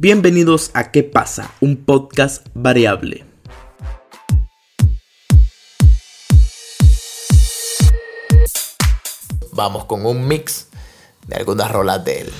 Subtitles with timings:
[0.00, 1.50] Bienvenidos a ¿Qué pasa?
[1.60, 3.24] Un podcast variable.
[9.50, 10.68] Vamos con un mix
[11.26, 12.32] de algunas rolas de él.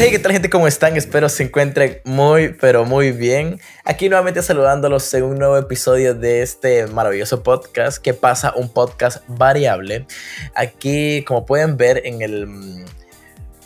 [0.00, 0.48] Hey, ¿qué tal gente?
[0.48, 0.96] ¿Cómo están?
[0.96, 3.60] Espero se encuentren muy, pero muy bien.
[3.84, 9.24] Aquí nuevamente saludándolos en un nuevo episodio de este maravilloso podcast que pasa un podcast
[9.26, 10.06] variable.
[10.54, 12.84] Aquí, como pueden ver en el,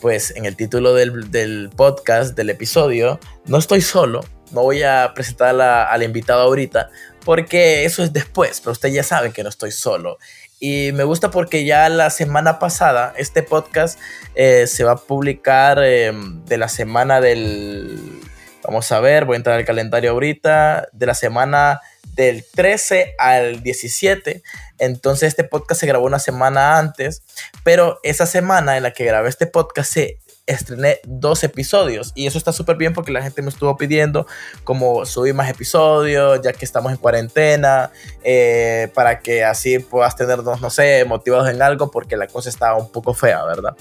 [0.01, 4.21] pues, en el título del, del podcast, del episodio, no estoy solo.
[4.49, 6.89] No voy a presentar al invitado ahorita
[7.23, 10.17] porque eso es después, pero ustedes ya saben que no estoy solo.
[10.65, 13.99] Y me gusta porque ya la semana pasada este podcast
[14.33, 18.21] eh, se va a publicar em, de la semana del...
[18.63, 21.81] Vamos a ver, voy a entrar al calendario ahorita, de la semana
[22.15, 24.41] del 13 al 17.
[24.79, 27.23] Entonces este podcast se grabó una semana antes,
[27.65, 32.37] pero esa semana en la que grabé este podcast se estrené dos episodios y eso
[32.37, 34.27] está súper bien porque la gente me estuvo pidiendo
[34.63, 37.91] como subir más episodios ya que estamos en cuarentena
[38.23, 42.75] eh, para que así puedas tenernos no sé motivados en algo porque la cosa está
[42.75, 43.75] un poco fea verdad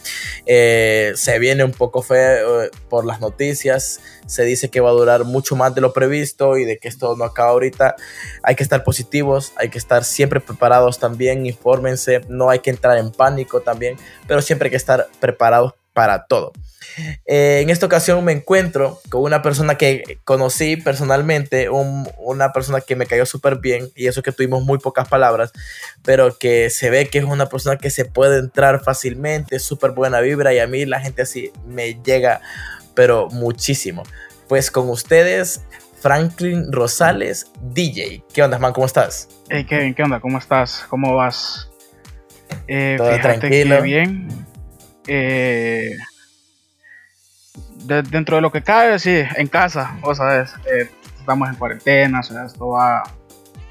[0.47, 4.01] eh, se viene un poco feo eh, por las noticias.
[4.27, 7.17] Se dice que va a durar mucho más de lo previsto y de que esto
[7.17, 7.97] no acaba ahorita.
[8.43, 12.99] Hay que estar positivos hay que estar siempre preparados también infórmense no hay que entrar
[12.99, 13.97] en pánico también
[14.27, 16.53] pero siempre hay que estar preparados para todo.
[17.27, 22.97] Eh, en esta ocasión me encuentro con una persona que conocí personalmente, una persona que
[22.97, 25.53] me cayó súper bien y eso que tuvimos muy pocas palabras,
[26.03, 30.21] pero que se ve que es una persona que se puede entrar fácilmente, súper buena
[30.21, 32.41] vibra y a mí la gente así me llega,
[32.95, 34.03] pero muchísimo.
[34.49, 35.63] Pues con ustedes,
[36.01, 38.25] Franklin Rosales, DJ.
[38.35, 38.73] ¿Qué onda, man?
[38.73, 39.29] ¿Cómo estás?
[39.49, 40.21] Hey Kevin, ¿qué onda?
[40.21, 40.85] ¿Cómo estás?
[40.91, 41.71] ¿Cómo vas?
[42.67, 43.81] Eh, Todo tranquilo.
[43.81, 44.52] bien
[45.07, 45.97] eh,
[47.85, 52.23] dentro de lo que cabe, sí, en casa, o sabes, eh, estamos en cuarentena, o
[52.23, 53.03] sea, esto va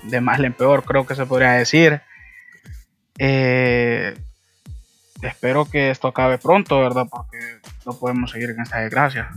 [0.03, 2.01] de mal en peor, creo que se podría decir.
[3.17, 4.17] Eh,
[5.21, 7.07] espero que esto acabe pronto, ¿verdad?
[7.09, 7.37] Porque
[7.85, 9.29] no podemos seguir en esta desgracia.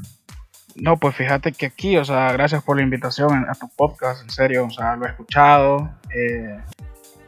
[0.76, 4.30] No, pues fíjate que aquí, o sea, gracias por la invitación a tu podcast, en
[4.30, 5.90] serio, o sea, lo he escuchado.
[6.14, 6.58] Eh,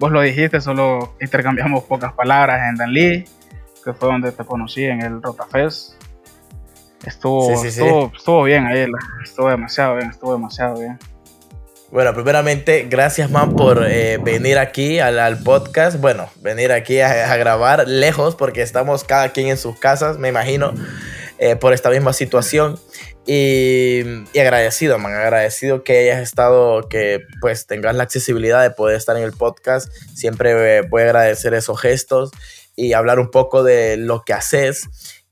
[0.00, 3.24] vos lo dijiste, solo intercambiamos pocas palabras en Danlí,
[3.86, 5.92] que fue donde te conocí en el Rotafest.
[7.04, 8.84] Estuvo, estuvo, estuvo, bien ahí,
[9.22, 10.98] estuvo demasiado bien, estuvo demasiado bien.
[11.92, 16.00] Bueno, primeramente, gracias, man, por eh, venir aquí al, podcast.
[16.00, 20.74] Bueno, venir aquí a, grabar lejos, porque estamos cada quien en sus casas, me imagino,
[21.38, 22.80] eh, por esta misma situación.
[23.24, 24.00] Y,
[24.36, 29.22] agradecido, man, agradecido que hayas estado, que pues tengas la accesibilidad de poder estar en
[29.22, 29.92] el podcast.
[30.12, 32.32] Siempre eh, voy a agradecer esos gestos
[32.76, 34.88] y hablar un poco de lo que haces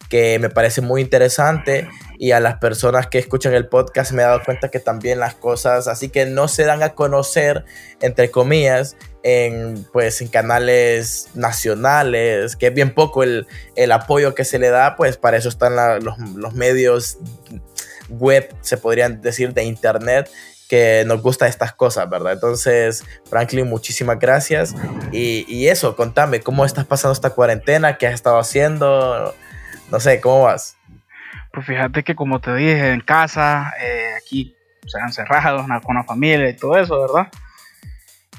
[0.08, 1.88] que me parece muy interesante
[2.18, 5.34] y a las personas que escuchan el podcast me he dado cuenta que también las
[5.34, 7.64] cosas así que no se dan a conocer
[8.00, 13.46] entre comillas en pues en canales nacionales que es bien poco el,
[13.92, 15.74] apoyo que se le da pues para eso están
[16.04, 17.18] los, los medios
[18.08, 20.30] web se podrían decir de internet
[20.68, 22.32] que nos gusta estas cosas, ¿verdad?
[22.32, 24.74] Entonces, Franklin, muchísimas gracias.
[25.12, 27.96] Y, eso, contame, ¿cómo estás pasando esta cuarentena?
[27.96, 29.34] ¿Qué has estado haciendo?
[29.90, 30.76] No sé, ¿cómo vas?
[31.52, 36.04] Pues fíjate que como te dije, en casa, eh, aquí, o sea, encerrados con la
[36.04, 37.28] familia y todo eso, ¿verdad?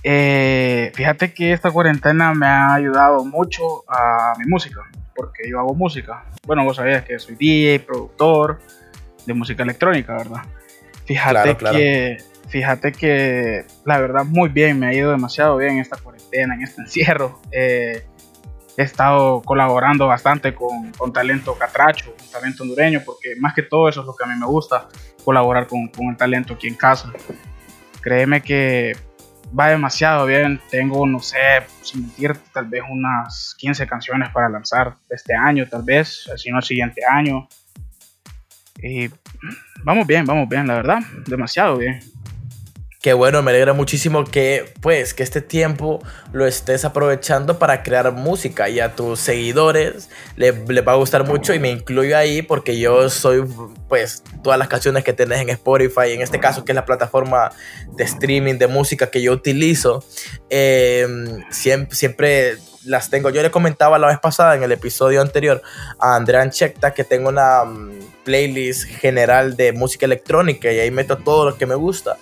[0.04, 4.82] Eh, fíjate que esta cuarentena me ha ayudado mucho a mi música,
[5.16, 6.26] porque yo hago música.
[6.46, 8.60] Bueno, vos sabías que soy DJ, productor
[9.26, 10.42] de música electrónica, ¿verdad?
[11.06, 12.18] Fíjate que,
[12.48, 16.82] fíjate que la verdad muy bien, me ha ido demasiado bien esta cuarentena, en este
[16.84, 17.40] encierro.
[17.52, 18.06] Eh,
[18.78, 23.88] he estado colaborando bastante con, con, talento catracho, con talento hondureño, porque más que todo
[23.88, 24.90] eso es lo que a mí me gusta,
[25.24, 27.14] colaborar con, con el talento aquí en casa.
[28.02, 28.94] Créeme que
[29.58, 31.38] va demasiado bien, tengo, no sé,
[31.82, 36.58] sin mentir, tal vez unas 15 canciones para lanzar este año, tal vez, si no
[36.58, 37.48] el siguiente año.
[38.78, 39.10] Y
[39.84, 42.00] vamos bien, vamos bien, la verdad, demasiado bien.
[43.06, 48.12] Qué bueno, me alegra muchísimo que pues que este tiempo lo estés aprovechando para crear
[48.12, 52.80] música y a tus seguidores les, va a gustar mucho y me incluyo ahí porque
[52.80, 53.46] yo soy
[53.88, 57.52] pues todas las canciones que tenés en Spotify, en este caso que es la plataforma
[57.96, 60.04] de streaming de música que yo utilizo,
[60.50, 63.30] em, siempre, siempre las tengo.
[63.30, 65.62] Yo le comentaba la vez pasada en el episodio anterior
[66.00, 71.18] a Andrea Checta que tengo una mm, playlist general de música electrónica y ahí meto
[71.18, 72.18] todo lo que me gusta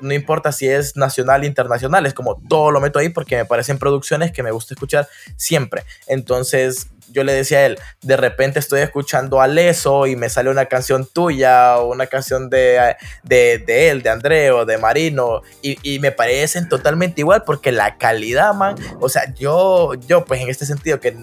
[0.00, 3.78] no importa si es nacional internacional, es como todo lo meto ahí porque me parecen
[3.78, 5.84] producciones que me gusta escuchar siempre.
[6.06, 10.50] Entonces yo le decía a él, de repente estoy escuchando a Leso y me sale
[10.50, 15.78] una canción tuya o una canción de, de, él, de André o de Marino y,
[15.82, 20.48] y, me parecen totalmente igual porque la calidad, man, o sea, yo, yo pues en
[20.48, 21.14] este sentido que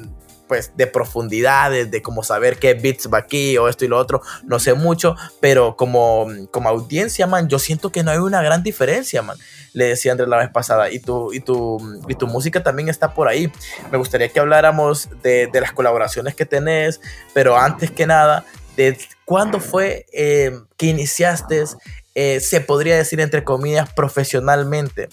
[0.51, 4.21] pues de profundidades, de cómo saber qué beats va aquí o esto y lo otro,
[4.43, 8.61] no sé mucho, pero como, como audiencia, man, yo siento que no hay una gran
[8.61, 9.37] diferencia, man.
[9.71, 13.13] Le decía Andrés la vez pasada, y tu, y tu, y tu música también está
[13.13, 13.49] por ahí.
[13.93, 16.99] Me gustaría que habláramos de, de las colaboraciones que tenés,
[17.33, 18.43] pero antes que nada,
[18.75, 21.63] de cuándo fue eh, que iniciaste,
[22.13, 25.07] eh, se podría decir entre comillas, profesionalmente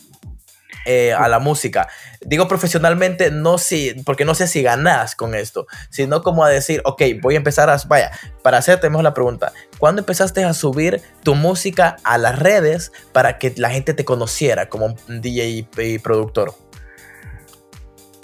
[0.90, 1.86] eh, a la música.
[2.22, 6.80] Digo profesionalmente, no si, porque no sé si ganas con esto, sino como a decir,
[6.86, 8.10] ok, voy a empezar a, vaya,
[8.42, 13.36] para hacerte mejor la pregunta, ¿cuándo empezaste a subir tu música a las redes para
[13.36, 16.54] que la gente te conociera como un DJ y productor?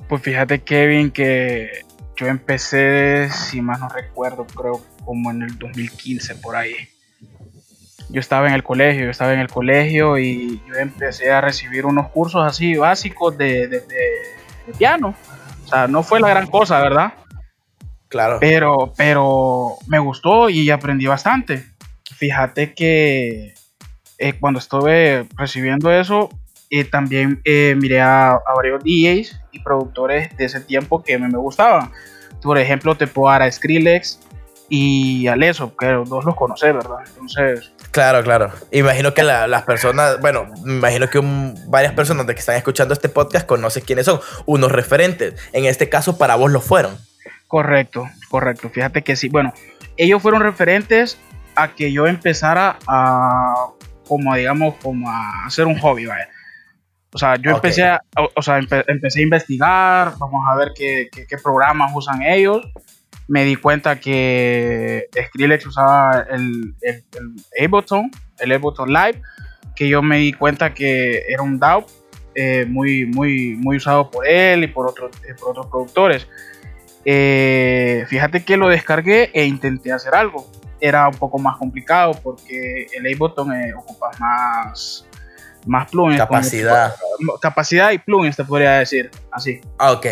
[0.09, 1.85] Pues fíjate, Kevin, que
[2.17, 6.94] yo empecé, si más no recuerdo, creo como en el 2015 por ahí
[8.09, 11.87] yo estaba en el colegio, yo estaba en el colegio y yo empecé a recibir
[11.87, 13.83] unos cursos así básicos de,
[14.79, 15.15] piano.
[15.65, 17.15] O sea, no fue la gran cosa, ¿verdad?
[18.09, 18.39] Claro.
[18.41, 21.65] Pero, pero me gustó y aprendí bastante.
[22.17, 23.55] Fíjate que
[24.19, 26.29] eh, cuando estuve recibiendo eso,
[26.71, 31.39] eh, también eh, miré a, varios DJs y productores de ese tiempo que me, me
[31.39, 31.91] gustaban.
[32.43, 34.21] Por ejemplo, te puedo dar a Skrillex
[34.69, 36.99] y a Leso, que los dos los conoces, ¿verdad?
[37.07, 38.51] Entonces, Claro, claro.
[38.73, 41.21] Imagino que las personas, bueno, imagino que
[41.69, 45.41] varias personas de que están escuchando este podcast conocen quiénes son, unos referentes.
[45.53, 46.99] En este caso, para vos lo fueron.
[47.47, 48.69] Correcto, correcto.
[48.69, 49.29] Fíjate que sí.
[49.29, 49.55] Bueno,
[49.97, 51.17] ellos fueron referentes
[51.55, 53.69] a que yo empezara a,
[54.09, 56.27] como digamos, como a hacer un hobby, ¿vale?
[57.13, 58.01] O sea, yo empecé, a,
[58.35, 58.59] o sea,
[58.89, 62.67] empecé a investigar, vamos a ver qué, qué programas usan ellos
[63.29, 69.23] me di cuenta que Skrillex usaba el, el, el Ableton, el Ableton Live,
[69.75, 71.87] que yo me di cuenta que era un DAW
[72.35, 76.27] eh, muy, muy, muy usado por él y por, otros eh, por otros productores.
[77.05, 80.51] Eh, fíjate que lo descargué e intenté hacer algo.
[80.81, 85.07] era un poco más complicado porque el Ableton eh, ocupa más,
[85.67, 86.19] más plugins.
[86.19, 86.95] Capacidad.
[87.41, 89.61] capacidad y plugins, te podría decir, así.
[89.79, 90.07] Ah, ok.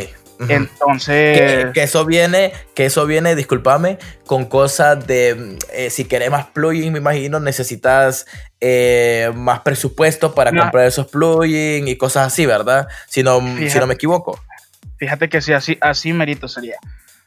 [0.49, 1.73] Entonces.
[1.73, 6.93] Que, eso viene, que eso viene, discúlpame, con cosas de eh, si querés más plugins,
[6.93, 8.27] me imagino, necesitas
[8.61, 12.89] eh, más presupuesto para comprar esos plugins y cosas así, ¿verdad?
[13.09, 14.39] Si no, si no me equivoco.
[14.99, 16.77] Fíjate que si así, así merito sería.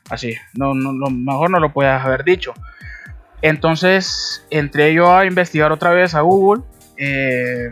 [0.10, 0.36] Así.
[0.53, 2.53] No, no, lo mejor no lo puedes haber dicho.
[3.41, 6.63] Entonces, entré yo a investigar otra vez a Google.
[6.98, 7.72] Eh,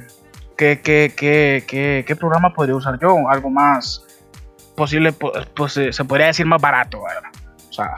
[0.58, 3.30] ¿qué, qué, qué, qué, programa podría usar yo?
[3.30, 4.04] Algo más
[4.76, 7.30] posible, pues se podría decir más barato, ¿verdad?
[7.70, 7.90] O sea,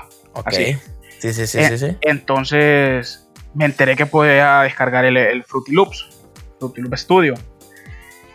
[0.46, 0.78] así.
[1.20, 1.98] Sí, sí, sí, sí, sí.
[2.02, 6.10] Entonces me enteré que podía descargar el, el Fruity Loops,
[6.60, 7.34] Fruity Loop Studio,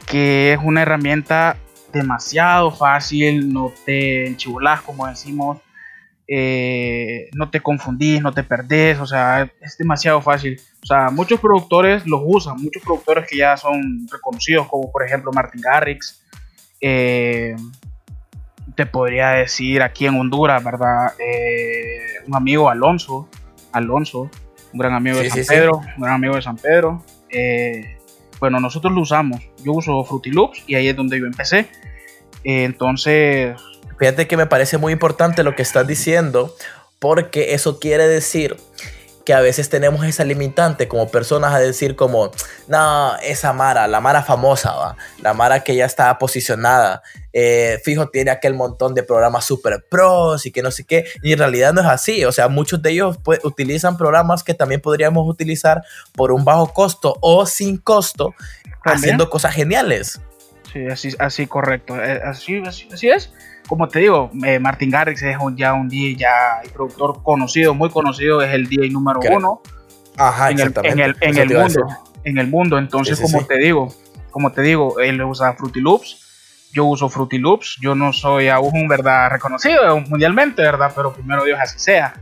[0.07, 1.57] que es una herramienta
[1.93, 5.59] demasiado fácil, no te enchivolas como decimos,
[6.33, 10.61] eh, no te confundís, no te perdés, o sea, es demasiado fácil.
[10.83, 15.33] O sea, muchos productores los usan, muchos productores que ya son reconocidos, como por ejemplo
[15.33, 16.23] Martin Garrix,
[16.81, 17.57] eh,
[18.75, 21.13] te podría decir aquí en Honduras, ¿verdad?
[21.19, 23.29] Eh, un amigo Alonso,
[23.73, 24.31] Alonso,
[24.73, 27.05] un gran amigo de San Pedro, un gran amigo de San Pedro.
[27.31, 27.99] Eh,
[28.39, 29.41] bueno, nosotros lo usamos.
[29.65, 31.67] Yo uso Fruity Loops y ahí es donde yo empecé.
[32.45, 33.57] Eh, entonces...
[33.99, 36.55] Fíjate que me parece muy importante lo que estás diciendo,
[36.99, 38.57] porque eso quiere decir
[39.31, 42.33] que a veces tenemos esa limitante como personas a decir como,
[42.67, 44.97] no, esa Mara, la Mara famosa, ¿va?
[45.23, 50.47] la Mara que ya está posicionada, eh, fijo, tiene aquel montón de programas super pros
[50.47, 52.91] y que no sé qué, y en realidad no es así, o sea, muchos de
[52.91, 55.85] ellos pues, utilizan programas que también podríamos utilizar
[56.17, 58.35] por un bajo costo o sin costo,
[58.83, 60.21] haciendo cosas geniales.
[60.73, 63.31] Sí, así, así correcto, eh, así, así es
[63.69, 68.43] como te digo, eh, Martin Garrix es ya un DJ ya productor conocido, muy conocido,
[68.43, 69.61] es el DJ número uno
[70.17, 71.87] Ajá, en, el, en, el, en el, mundo.
[72.25, 72.79] En el mundo.
[72.79, 73.95] Entonces, como te digo,
[74.31, 78.71] como te digo, él usa Fruity Loops, yo uso Fruity Loops, yo no soy aún
[78.75, 80.93] un verdad reconocido mundialmente, ¿verdad?
[80.95, 82.15] Pero primero Dios así sea.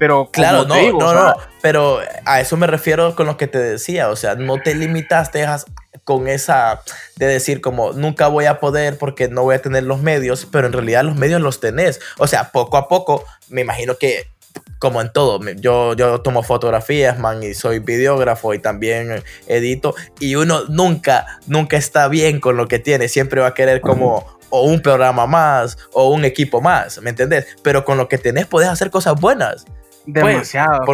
[0.00, 4.08] Pero claro, no, no, no, pero a eso me refiero con lo que te decía,
[4.08, 5.60] o sea, no te limitaste a,
[6.04, 6.80] con esa
[7.16, 10.68] de decir como nunca voy a poder porque no voy a tener los medios, pero
[10.68, 12.00] en realidad los medios los tenés.
[12.16, 14.30] O sea, poco a poco, me imagino que
[14.78, 20.36] como en todo, yo, yo tomo fotografías, man, y soy videógrafo y también edito, y
[20.36, 24.62] uno nunca, nunca está bien con lo que tiene, siempre va a querer como o
[24.62, 27.46] un programa más o un equipo más, ¿me entendés?
[27.62, 29.66] Pero con lo que tenés podés hacer cosas buenas.
[30.04, 30.84] Pues, Demasiado,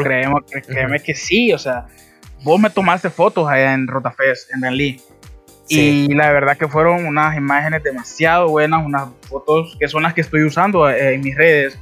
[0.67, 1.87] créeme que sí, o sea,
[2.43, 5.01] vos me tomaste fotos allá en Rotafest, en Berlín.
[5.69, 10.21] Y la verdad que fueron unas imágenes demasiado buenas, unas fotos que son las que
[10.21, 11.79] estoy usando eh, en mis redes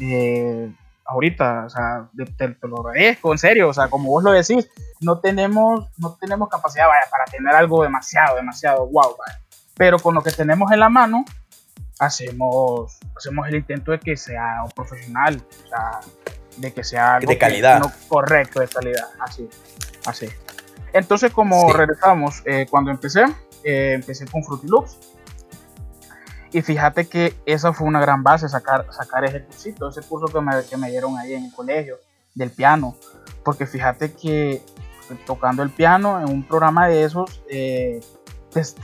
[0.00, 0.68] eh,
[1.04, 1.64] ahorita.
[1.66, 3.68] O sea, te, lo agradezco, en serio.
[3.68, 4.68] O sea, como vos lo decís,
[5.00, 9.16] no tenemos, no tenemos capacidad vaya, para tener algo demasiado, demasiado wow.
[9.76, 11.24] Pero con lo que tenemos en la mano,
[12.00, 16.00] hacemos, hacemos el intento de que sea profesional, o sea,
[16.58, 17.82] de que sea algo de calidad.
[18.08, 19.08] correcto, de calidad.
[19.20, 19.48] Así.
[20.06, 20.28] Así.
[20.92, 23.24] Entonces, como regresamos, eh, cuando empecé,
[23.64, 24.98] eh, empecé con Fruity Loops.
[26.50, 30.40] Y fíjate que esa fue una gran base, sacar, sacar ese cursito, ese curso que
[30.40, 31.98] me, que me dieron ahí en el colegio,
[32.34, 32.96] del piano.
[33.44, 34.62] Porque fíjate que
[35.26, 38.00] tocando el piano en un programa de esos, eh,
[38.54, 38.74] es,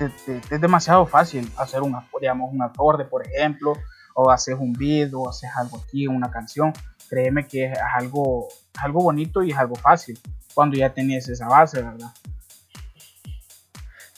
[0.61, 3.75] demasiado fácil hacer una, digamos, un acorde, por ejemplo,
[4.15, 6.73] o hacer un beat, o hacer algo aquí, una canción.
[7.09, 10.19] Créeme que es algo, algo bonito y es algo fácil
[10.55, 12.11] cuando ya tenías esa base, ¿verdad?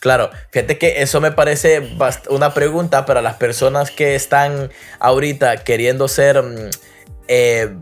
[0.01, 1.97] Claro, fíjate que eso me parece
[2.31, 6.71] una pregunta para las personas que están ahorita queriendo ser mm,
[7.29, 7.75] eh,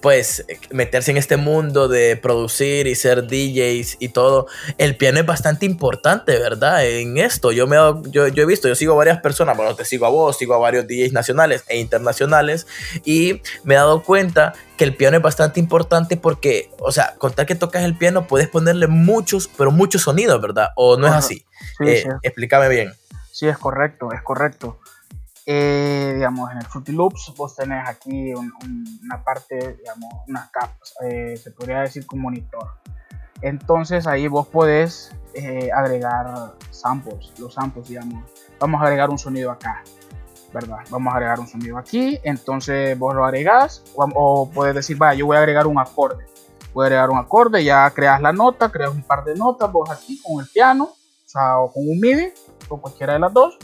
[0.00, 4.46] pues meterse en este mundo de producir y ser DJs y todo,
[4.78, 6.86] el piano es bastante importante, ¿verdad?
[6.86, 7.76] En esto, yo, me,
[8.10, 10.54] yo, yo he visto, yo sigo a varias personas, bueno, te sigo a vos, sigo
[10.54, 12.66] a varios DJs nacionales e internacionales
[13.04, 17.46] y me he dado cuenta que el piano es bastante importante porque, o sea, contar
[17.46, 20.70] que tocas el piano puedes ponerle muchos, pero muchos sonidos, ¿verdad?
[20.76, 21.44] ¿O no es así?
[21.84, 22.92] Eh, explícame bien.
[23.32, 24.78] Sí, es correcto, es correcto.
[25.50, 31.38] Eh, digamos, en el Fruity Loops vos tenés aquí una parte, digamos, unas capas, eh,
[31.38, 32.74] se podría decir como monitor.
[33.40, 38.24] Entonces ahí vos podés eh, agregar samples, los samples, digamos.
[38.60, 39.82] Vamos a agregar un sonido acá,
[40.52, 40.80] ¿verdad?
[40.90, 45.24] Vamos a agregar un sonido aquí, entonces vos lo agregás o, o decir, vaya, yo
[45.24, 46.26] voy a agregar un acorde.
[46.74, 49.88] Voy a agregar un acorde, ya creas la nota, creas un par de notas, vos
[49.88, 52.34] aquí con el piano, o sea, o con un MIDI,
[52.68, 53.58] con cualquiera de las dos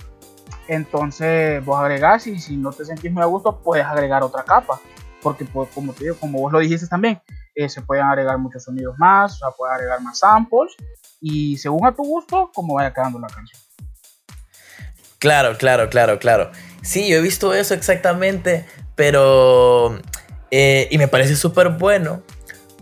[0.68, 4.80] entonces vos agregás y si no te sentís muy a gusto, puedes agregar otra capa.
[5.22, 7.20] Porque pues, como te digo, como vos lo dijiste también,
[7.54, 10.74] eh, se pueden agregar muchos sonidos más, o sea, puedes agregar más samples
[11.20, 13.60] y según a tu gusto, como vaya quedando la canción.
[15.18, 16.50] Claro, claro, claro, claro.
[16.82, 19.98] Sí, yo he visto eso exactamente, pero...
[20.50, 22.22] Eh, y me parece súper bueno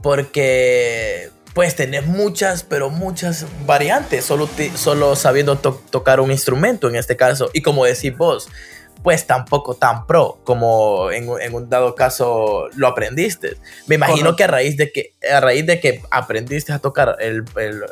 [0.03, 7.17] porque pues tenés muchas, pero muchas variantes, solo, solo sabiendo tocar un instrumento en este
[7.17, 7.51] caso.
[7.53, 8.49] Y como decís vos,
[9.03, 13.57] pues tampoco tan pro como en, un dado caso lo aprendiste.
[13.87, 17.45] Me imagino que a raíz de que a raíz de que aprendiste a tocar el,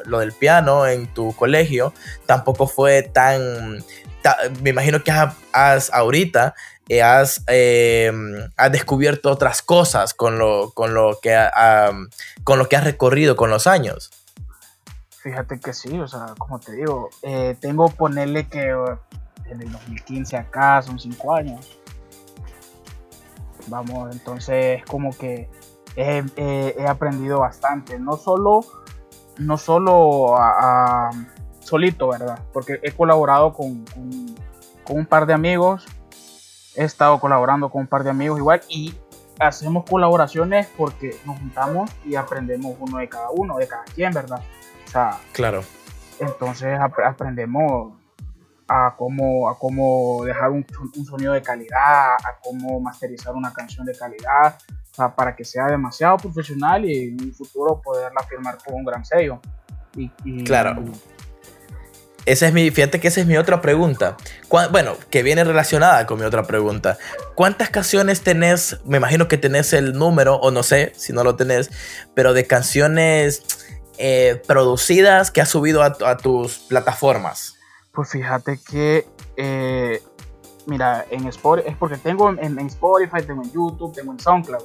[0.06, 1.92] lo del piano en tu colegio,
[2.26, 3.84] tampoco fue tan,
[4.62, 5.10] me imagino que
[5.52, 6.54] has, ahorita
[6.90, 7.44] eh, has,
[8.56, 11.38] has, descubierto otras cosas con lo, con lo que
[12.42, 14.11] con lo que has recorrido con los años.
[15.23, 20.37] Fíjate que sí, o sea, como te digo, eh, tengo ponerle que en el 2015
[20.37, 21.78] acá, son cinco años.
[23.68, 25.49] Vamos, entonces como que
[25.94, 28.64] he, aprendido bastante, no solo,
[29.38, 31.11] no solo a,
[31.61, 32.40] solito, ¿verdad?
[32.52, 35.87] Porque he colaborado con, con, un par de amigos,
[36.76, 38.94] he estado colaborando con un par de amigos igual y
[39.38, 44.42] hacemos colaboraciones porque nos juntamos y aprendemos uno de cada uno, de cada quien, ¿verdad?
[44.86, 45.62] O sea, claro.
[46.18, 47.94] Entonces aprendemos
[48.68, 50.64] a cómo, a cómo dejar un,
[50.96, 54.56] un, sonido de calidad, a cómo masterizar una canción de calidad,
[55.08, 59.40] para que sea demasiado profesional y en un futuro poderla firmar con un gran sello.
[59.96, 60.82] Y, claro.
[62.30, 64.16] Esa es mi, fíjate que esa es mi otra pregunta.
[64.70, 66.96] Bueno, que viene relacionada con mi otra pregunta.
[67.34, 68.78] ¿Cuántas canciones tenés?
[68.84, 71.72] Me imagino que tenés el número, o no sé si no lo tenés,
[72.14, 73.42] pero de canciones
[73.99, 77.56] eh, producidas que has subido a, tus plataformas.
[77.90, 80.00] Pues fíjate que, eh,
[80.66, 84.62] mira, en Spotify, es porque tengo en, Spotify, tengo en YouTube, tengo en SoundCloud.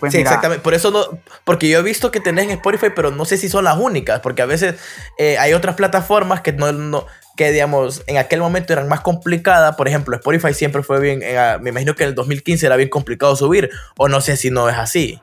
[0.00, 0.62] Pues sí, exactamente.
[0.62, 3.48] Por eso no, porque yo he visto que tenés en Spotify, pero no sé si
[3.48, 4.76] son las únicas, porque a veces
[5.18, 7.06] eh, hay otras plataformas que no, no,
[7.36, 9.76] que digamos en aquel momento eran más complicadas.
[9.76, 12.88] Por ejemplo, Spotify siempre fue bien, ah, me imagino que en el 2015 era bien
[12.88, 15.20] complicado subir, o no sé si no es así.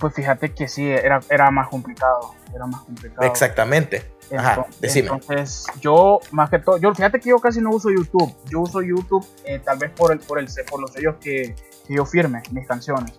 [0.00, 3.26] Pues fíjate que sí, era, era más complicado, era más complicado.
[3.26, 4.16] Exactamente.
[4.36, 5.08] Ajá, decime.
[5.08, 8.34] Entonces, yo más que todo, yo fíjate que yo casi no uso YouTube.
[8.50, 11.54] Yo uso YouTube eh, tal vez por el, por el por los sellos que,
[11.86, 13.12] que yo firme mis canciones.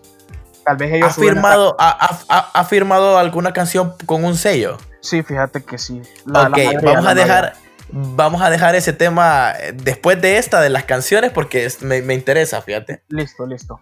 [0.68, 4.76] Tal vez ellos ¿Ha firmado, ha, ha, firmado alguna canción con un sello?
[5.00, 6.02] Sí, fíjate que sí.
[6.26, 7.54] ok, vamos a dejar.
[7.90, 12.12] Vamos a dejar ese tema eh, después de esta, de las canciones, porque me, me
[12.12, 13.02] interesa, fíjate.
[13.08, 13.80] Listo, listo.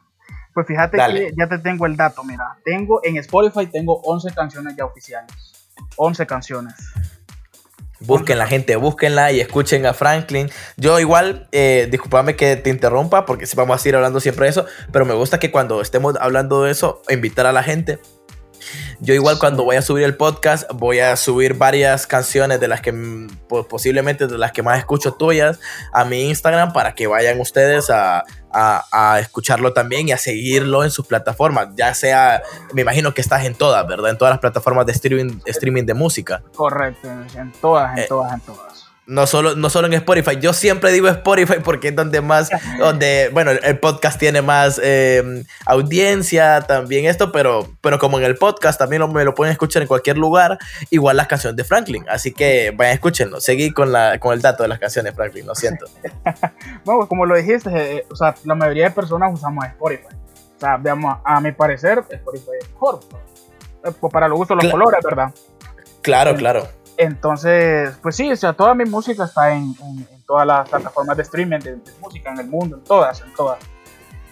[0.54, 2.56] Pues fíjate que ya te tengo el dato, mira.
[2.64, 5.34] Tengo en Spotify tengo 11 canciones ya oficiales.
[5.96, 6.74] 11 canciones.
[8.00, 10.50] Busquen la gente, búsquenla y escuchen a Franklin.
[10.76, 11.88] Yo igual, eh,
[12.36, 15.50] que te interrumpa porque vamos a ir hablando siempre de eso, pero me gusta que
[15.50, 17.98] cuando estemos hablando de eso, invitar a la gente.
[19.00, 22.80] Yo igual cuando voy a subir el podcast, voy a subir varias canciones de las
[22.80, 22.92] que
[23.68, 25.60] posiblemente de las que más escucho tuyas
[25.92, 30.90] a mi Instagram para que vayan ustedes a, a, escucharlo también y a seguirlo en
[30.90, 31.68] sus plataformas.
[31.76, 34.10] Ya sea, me imagino que estás en todas, ¿verdad?
[34.10, 36.42] En todas las plataformas de streaming, streaming de música.
[36.54, 38.75] Correcto, en todas, en eh, todas, en todas.
[39.06, 40.36] No solo, no solo en Spotify.
[40.40, 45.44] Yo siempre digo Spotify porque es donde más, donde, bueno, el podcast tiene más em,
[45.64, 49.88] audiencia, también esto, pero, pero como en el podcast también me lo pueden escuchar en
[49.88, 50.58] cualquier lugar,
[50.90, 52.04] igual las canciones de Franklin.
[52.08, 53.40] Así que vayan, escúchenlo.
[53.40, 55.86] Seguí con, la, con el dato de las canciones de Franklin, lo siento.
[56.84, 60.16] bueno, pues como lo dijiste, eh, o sea, la mayoría de personas usamos Spotify.
[60.56, 63.00] O sea, veamos, a, mi parecer, Spotify es mejor.
[63.84, 65.32] Eh, pues, para los gustos los colores, ¿verdad?
[66.02, 66.68] Claro, claro.
[66.96, 69.74] Entonces, pues sí, o sea, toda mi música está en,
[70.26, 73.58] todas las plataformas de streaming de, música en el mundo, en todas, en todas.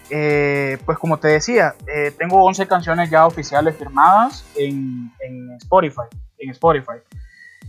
[0.09, 5.11] Eh, pues como te decía, eh, tengo 11 canciones ya oficiales firmadas en,
[5.57, 6.03] Spotify.
[6.37, 6.99] En Spotify.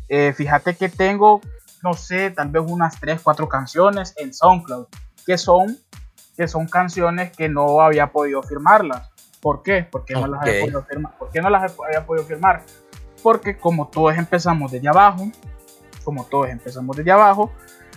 [0.09, 1.41] Eh, fíjate que tengo,
[1.83, 4.87] no sé, tal vez unas 3, 4 canciones en SoundCloud,
[5.27, 5.79] que son,
[6.37, 9.11] que son canciones que no había podido firmarlas.
[9.41, 9.87] ¿Por qué?
[9.91, 11.19] Porque no las había podido firmar.
[11.19, 12.65] ¿Por qué no las había podido firmar?
[13.27, 15.29] Porque como todos empezamos desde abajo,
[16.05, 17.53] como todos empezamos desde abajo,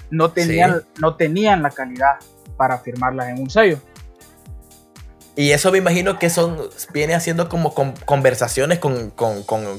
[0.10, 2.16] no tenían, no tenían la calidad
[2.58, 3.78] para firmarlas en un sello.
[5.36, 6.58] Y eso me imagino que son,
[6.94, 9.14] viene haciendo como conversaciones con,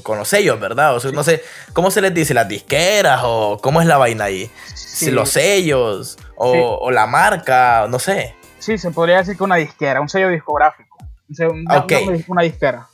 [0.07, 0.95] los sellos, ¿verdad?
[0.95, 2.33] O sea, no sé, ¿cómo se les dice?
[2.33, 3.19] ¿Las disqueras?
[3.25, 4.49] ¿O cómo es la vaina ahí?
[4.73, 8.35] Si los sellos, o, la marca, no sé.
[8.59, 10.97] Sí, se podría decir que una disquera, un sello discográfico.
[12.29, 12.87] una disquera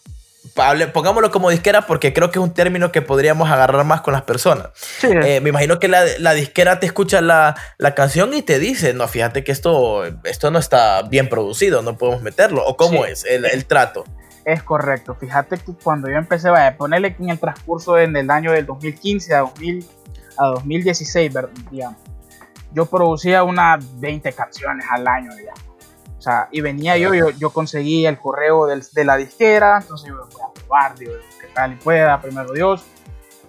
[0.93, 4.23] pongámoslo como disquera porque creo que es un término que podríamos agarrar más con las
[4.23, 4.69] personas.
[5.03, 7.55] Eh, me imagino que la, disquera te escucha la,
[7.95, 12.21] canción y te dice, no, fíjate que esto, esto no está bien producido, no podemos
[12.21, 12.65] meterlo.
[12.65, 14.03] ¿O cómo es el, trato?
[14.45, 15.15] Es correcto.
[15.15, 19.35] Fíjate que cuando yo empecé, a ponerle en el transcurso en el año del 2015
[19.35, 19.85] a, 2000,
[20.37, 21.31] a 2016,
[21.71, 21.97] digamos,
[22.73, 25.67] yo producía unas 20 canciones al año, digamos.
[26.27, 30.17] Sea, y venía yo, yo, yo conseguía el correo del, de la disquera, entonces yo
[30.17, 32.83] voy a probar, digo, que tal y pueda, primero Dios.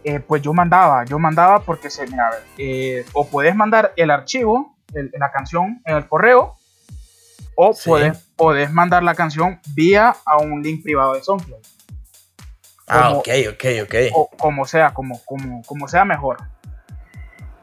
[0.04, 3.92] Eh, pues yo mandaba, yo mandaba porque se, mira, a ver, eh, o puedes mandar
[3.96, 6.54] el archivo, el, la canción en el correo,
[7.56, 7.74] o
[8.36, 11.60] puedes, mandar la canción vía a un link privado de SoundCloud.
[12.86, 13.94] ah, ok, ok, ok.
[14.14, 16.36] O, como sea, como, como, como sea mejor.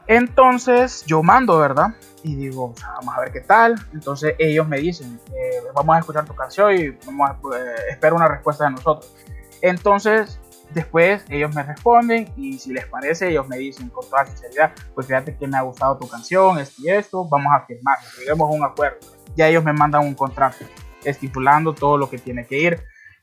[0.06, 1.94] Entonces yo mando, ¿verdad?
[2.26, 3.74] Y digo, vamos a ver qué tal.
[3.92, 8.16] Entonces ellos me dicen, eh, vamos a escuchar tu canción y vamos a, eh, espero
[8.16, 9.14] una respuesta de nosotros.
[9.62, 14.72] Entonces después ellos me responden y si les parece ellos me dicen con toda sinceridad,
[14.94, 18.50] pues fíjate que me ha gustado tu canción, esto y esto, vamos a firmar, lleguemos
[18.50, 18.98] a un acuerdo
[19.36, 20.64] ya ellos me mandan un contrato
[21.04, 22.82] estipulando todo lo que tiene que ir.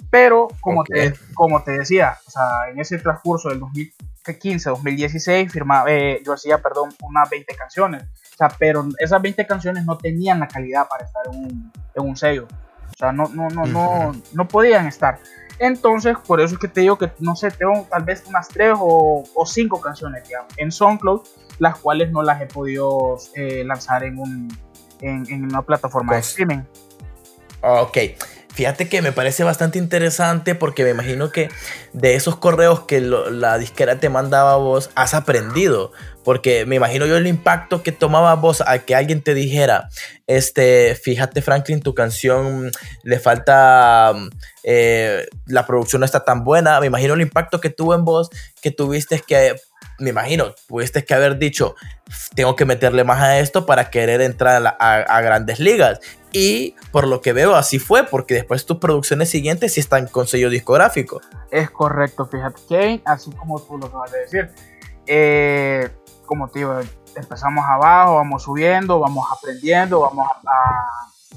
[0.09, 3.59] Pero como, te, como te decía, o sea, en ese transcurso del
[4.23, 8.03] 2015-2016 firma, eh, yo hacía, perdón, unas 20 canciones.
[8.03, 12.03] O sea, pero esas 20 canciones no tenían la calidad para estar en un, en
[12.03, 12.47] un sello.
[12.47, 15.19] O sea, no, no, no, no, no podían estar.
[15.59, 18.73] Entonces, por eso es que te digo que, no sé, tengo tal vez unas 3
[18.79, 21.21] o, o 5 canciones, digamos, en SoundCloud,
[21.59, 24.57] las cuales no las he podido eh, lanzar en un,
[25.01, 26.62] en, una plataforma de streaming.
[27.62, 27.97] Ok.
[28.53, 31.49] Fíjate que me parece bastante interesante porque me imagino que
[31.93, 35.91] de esos correos que la disquera te mandaba a vos has aprendido.
[36.23, 39.89] Porque me imagino yo el impacto que tomaba vos a que alguien te dijera,
[40.27, 42.71] este, fíjate Franklin, tu canción
[43.03, 44.13] le falta,
[44.63, 46.79] eh, la producción no está tan buena.
[46.79, 48.29] Me imagino el impacto que tuvo en vos,
[48.61, 49.55] que tuviste que
[49.99, 51.75] me imagino, tuviste que haber dicho,
[52.36, 55.99] tengo que meterle más a esto para querer entrar a, grandes ligas.
[56.32, 60.25] Y por lo que veo, así fue, porque después tus producciones siguientes sí están con
[60.25, 61.21] sello discográfico.
[61.51, 64.49] Es correcto, fíjate que, así como tú lo acabas de decir,
[65.06, 65.89] eh,
[66.25, 66.79] como te digo,
[67.15, 70.88] empezamos abajo, vamos subiendo, vamos aprendiendo, vamos a,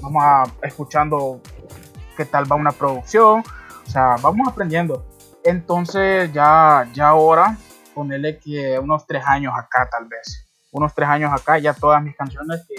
[0.01, 1.41] vamos a escuchando
[2.17, 3.45] qué tal va una producción,
[3.87, 5.05] o sea, vamos aprendiendo.
[5.45, 7.57] Entonces ya, ya ahora
[7.97, 12.15] ponerle que unos tres años acá tal vez, unos tres años acá, ya todas mis
[12.15, 12.75] canciones que,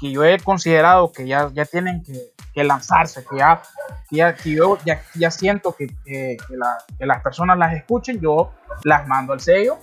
[0.00, 3.62] que yo he considerado que ya, ya tienen que, que lanzarse, que ya,
[4.10, 9.06] ya, que yo ya, ya siento que, que, que, las personas las escuchen, yo las
[9.06, 9.78] mando al sello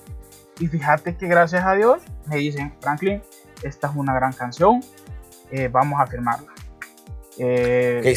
[0.60, 3.22] y fíjate que gracias a Dios me dicen, Franklin,
[3.62, 4.82] esta es una gran canción,
[5.52, 6.52] eh, vamos a firmarla.
[7.38, 8.14] Eh,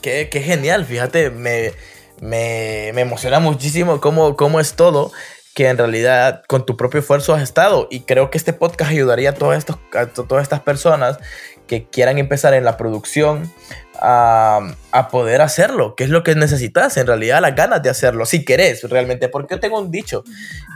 [0.00, 1.72] qué, qué, genial, fíjate, me,
[2.20, 5.12] me, emociona muchísimo cómo, cómo es todo
[5.54, 7.88] que en realidad con tu propio esfuerzo has estado.
[7.90, 11.18] Y creo que este podcast ayudaría a, estos, a todas estas personas
[11.66, 13.52] que quieran empezar en la producción
[14.00, 18.26] a, a, poder hacerlo, que es lo que necesitas, en realidad las ganas de hacerlo,
[18.26, 20.24] si querés realmente, porque yo tengo un dicho,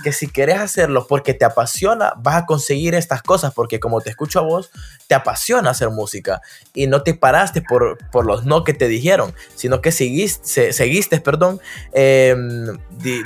[0.02, 4.10] que si querés hacerlo porque te apasiona, vas a conseguir estas cosas, porque como te
[4.10, 4.70] escucho a vos,
[5.06, 6.40] te apasiona hacer música
[6.74, 11.20] y no te paraste por, por los no que te dijeron, sino que seguiste, seguiste
[11.20, 11.60] perdón,
[11.92, 12.34] eh,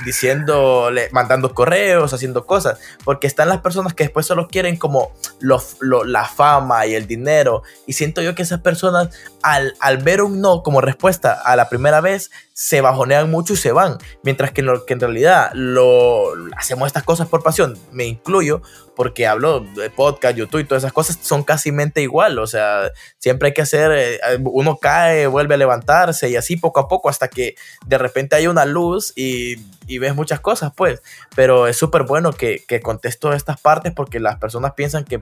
[0.05, 6.25] diciéndole, mandando correos, haciendo cosas, porque están las personas que después solo quieren como la
[6.25, 9.09] fama y el dinero, y siento yo que esas personas
[9.41, 13.57] al, al ver un no como respuesta a la primera vez, se bajonean mucho y
[13.57, 13.97] se van.
[14.23, 18.61] Mientras que, que en realidad lo, hacemos estas cosas por pasión, me incluyo,
[18.97, 22.39] porque hablo de podcast, YouTube y todas esas cosas son casi igual.
[22.39, 26.79] O sea, siempre hay que hacer, eh, uno cae, vuelve a levantarse y así poco
[26.79, 27.53] a poco hasta que
[27.85, 29.57] de repente hay una luz y,
[29.99, 31.03] ves muchas cosas, pues.
[31.35, 35.21] Pero es súper bueno que, que contesto estas partes porque las personas piensan que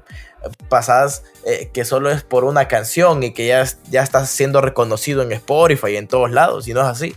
[0.70, 5.22] pasas, eh, que solo es por una canción y que ya, ya estás siendo reconocido
[5.22, 7.14] en Spotify y en todos lados, y no es así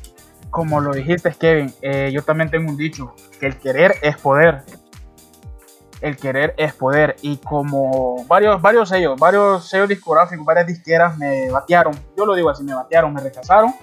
[0.51, 4.63] como lo dijiste, Kevin, eh, yo también tengo un dicho, que el querer es poder.
[6.01, 7.17] El querer es poder.
[7.23, 12.51] Y como varios, varios sellos, varios sellos discográficos, varias disqueras me batearon, yo lo digo
[12.51, 13.75] así, me batearon, me rechazaron,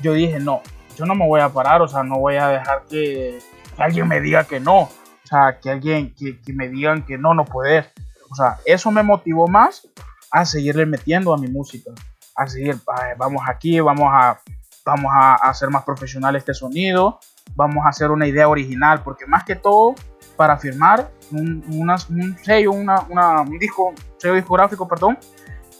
[0.00, 0.62] yo dije, no,
[0.96, 3.38] yo no me voy a parar, o sea, no voy a dejar que,
[3.78, 4.80] alguien me diga que no.
[4.82, 7.86] O sea, que alguien, que, que me digan que no, no puedes.
[8.30, 9.88] O sea, eso me motivó más
[10.32, 11.92] a seguirle metiendo a mi música.
[12.34, 12.76] A seguir,
[13.16, 14.40] vamos aquí, vamos a
[14.84, 17.20] vamos a, hacer más profesional este sonido,
[17.54, 19.94] vamos a hacer una idea original, porque más que todo,
[20.40, 23.02] para firmar un, un sello, una,
[23.42, 25.18] un disco, sello discográfico, perdón,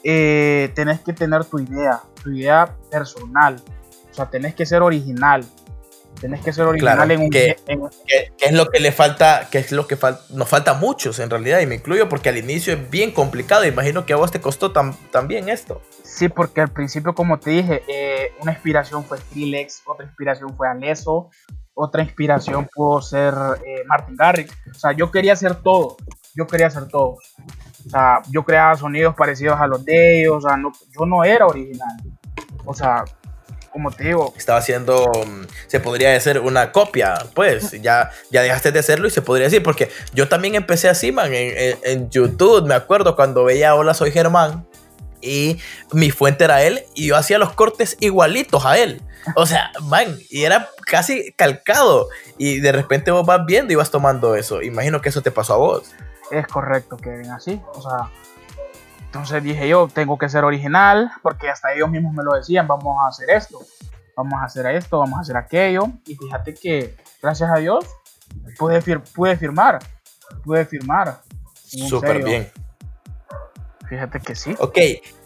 [0.05, 3.57] eh, tenés que tener tu idea, tu idea personal,
[4.11, 5.47] o sea, tenés que ser original.
[6.21, 7.31] Tenés que ser original en un...
[7.31, 7.57] Que,
[8.39, 9.97] es lo que le falta, que es lo que
[10.29, 13.65] nos falta a muchos en realidad, y me incluyo porque al inicio es bien complicado,
[13.65, 15.81] imagino que a vos te costó también esto.
[16.03, 20.69] Sí, porque al principio, como te dije, eh, una inspiración fue Skrillex, otra inspiración fue
[20.69, 21.31] Aleso,
[21.81, 23.35] otra inspiración pudo ser
[23.67, 25.97] eh, Martin Garrix, o sea, yo quería hacer todo,
[26.35, 27.17] yo quería hacer todo.
[27.87, 31.25] O sea, yo creaba sonidos parecidos a los de ellos, o sea, no, yo no
[31.25, 31.97] era original.
[32.67, 33.05] O sea,
[33.73, 34.35] como te digo.
[34.37, 39.11] Estaba haciendo, mm, se podría decir una copia, pues ya, ya dejaste de hacerlo y
[39.11, 43.45] se podría decir, porque yo también empecé así, man, en, en, YouTube, me acuerdo cuando
[43.45, 44.67] veía Hola, soy Germán
[45.23, 45.59] y
[45.93, 49.01] mi fuente era él y yo hacía los cortes igualitos a él.
[49.35, 53.91] O sea, man, y era casi calcado y de repente vos vas viendo y vas
[53.91, 54.63] tomando eso.
[54.63, 55.93] Imagino que eso te pasó a vos.
[56.31, 58.11] Es correcto, que así, o sea,
[59.11, 62.97] entonces dije yo, tengo que ser original, porque hasta ellos mismos me lo decían, vamos
[63.05, 63.59] a hacer esto,
[64.17, 65.89] vamos a hacer esto, vamos a hacer aquello.
[66.07, 67.85] Y fíjate que, gracias a Dios,
[68.57, 68.81] pude,
[69.13, 69.81] pude firmar,
[70.45, 71.23] pude firmar.
[71.55, 72.53] Súper bien.
[73.89, 74.55] Fíjate que sí.
[74.61, 74.79] Ok,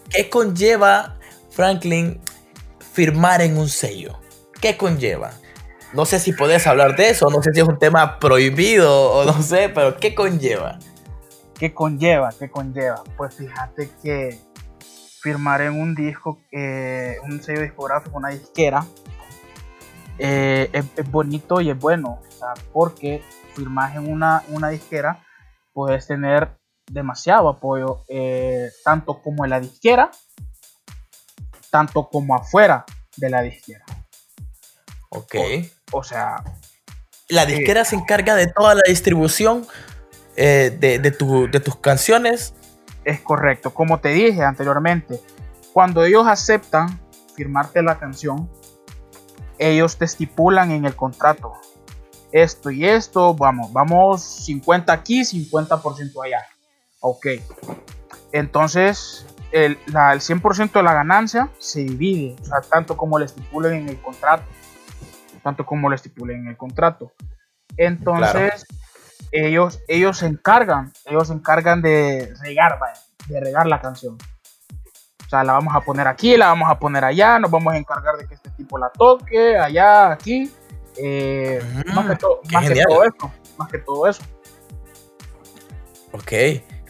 [0.09, 1.15] ¿qué conlleva,
[1.51, 2.19] Franklin,
[2.95, 4.19] firmar en un sello?
[4.61, 5.31] ¿Qué conlleva?
[5.93, 9.25] No sé si puedes hablar de eso, no sé si es un tema prohibido o
[9.25, 10.79] no sé, pero ¿qué conlleva?
[11.59, 12.29] ¿Qué conlleva?
[12.37, 13.03] ¿Qué conlleva?
[13.17, 14.39] Pues fíjate que
[15.21, 18.85] firmar en un disco, eh, un sello discográfico, una disquera,
[20.17, 22.21] eh, es, bonito y es bueno,
[22.71, 23.21] porque
[23.55, 25.21] firmar en una, una disquera
[25.73, 26.57] puedes tener
[26.89, 30.11] demasiado apoyo, eh, tanto como en la disquera,
[31.75, 32.85] tanto como afuera
[33.17, 33.83] de la disquera.
[35.09, 35.35] Ok.
[35.91, 36.41] O, sea...
[37.27, 39.67] La disquera se encarga de toda la distribución
[40.37, 42.53] eh, de, tus canciones.
[43.03, 45.19] Es correcto, como te dije anteriormente,
[45.73, 46.97] cuando ellos aceptan
[47.35, 48.49] firmarte la canción,
[49.57, 51.55] ellos te estipulan en el contrato
[52.31, 56.41] esto y esto, vamos, vamos 50 aquí, 50% allá.
[57.01, 57.27] Ok.
[58.31, 63.89] Entonces, el, 100% de la ganancia se divide, o sea, tanto como le estipulen en
[63.89, 64.45] el contrato.
[65.43, 67.11] Tanto como le estipulen en el contrato.
[67.77, 68.65] Entonces,
[69.31, 72.79] ellos, ellos se encargan, ellos se encargan de regar,
[73.27, 74.17] de regar la canción.
[75.25, 77.77] O sea, la vamos a poner aquí, la vamos a poner allá, nos vamos a
[77.77, 80.51] encargar de que este tipo la toque, allá, aquí.
[80.97, 81.61] Eh,
[81.93, 83.31] más, que, todo, más que, todo eso.
[83.57, 84.23] Más que todo eso.
[86.13, 86.31] Ok.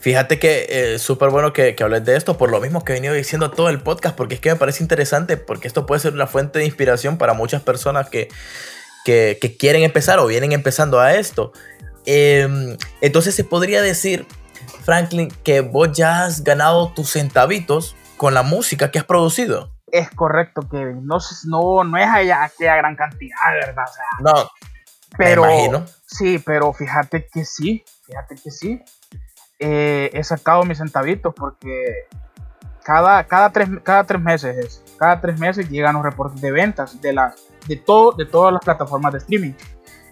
[0.06, 2.92] Fíjate que es eh, súper bueno que, que, hables de esto, por lo mismo que
[2.92, 6.00] he venido diciendo todo el podcast, porque es que me parece interesante, porque esto puede
[6.00, 8.28] ser una fuente de inspiración para muchas personas que,
[9.04, 11.54] que, que quieren empezar o vienen empezando a esto.
[12.06, 14.28] Em, entonces se podría decir,
[14.84, 19.72] Franklin, que vos ya has ganado tus centavitos con la música que has producido.
[19.92, 21.04] Es correcto, Kevin.
[21.08, 23.86] No, no, no es allá aquella gran cantidad, ¿verdad?
[24.20, 24.52] no.
[25.18, 25.86] Pero, me imagino.
[26.06, 28.84] Sí, pero fíjate que sí, fíjate que sí.
[29.60, 32.08] Eh, he sacado mis centavitos porque
[32.84, 37.14] cada, cada, tres, cada tres meses cada tres meses llegan los reportes de ventas de,
[37.14, 37.36] las
[37.68, 39.54] de, todo, de todas las plataformas de streaming.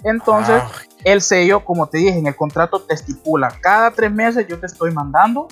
[0.03, 0.71] Entonces, ah.
[1.05, 4.65] el sello, como te dije, en el contrato te estipula, cada tres meses yo te
[4.65, 5.47] estoy mandando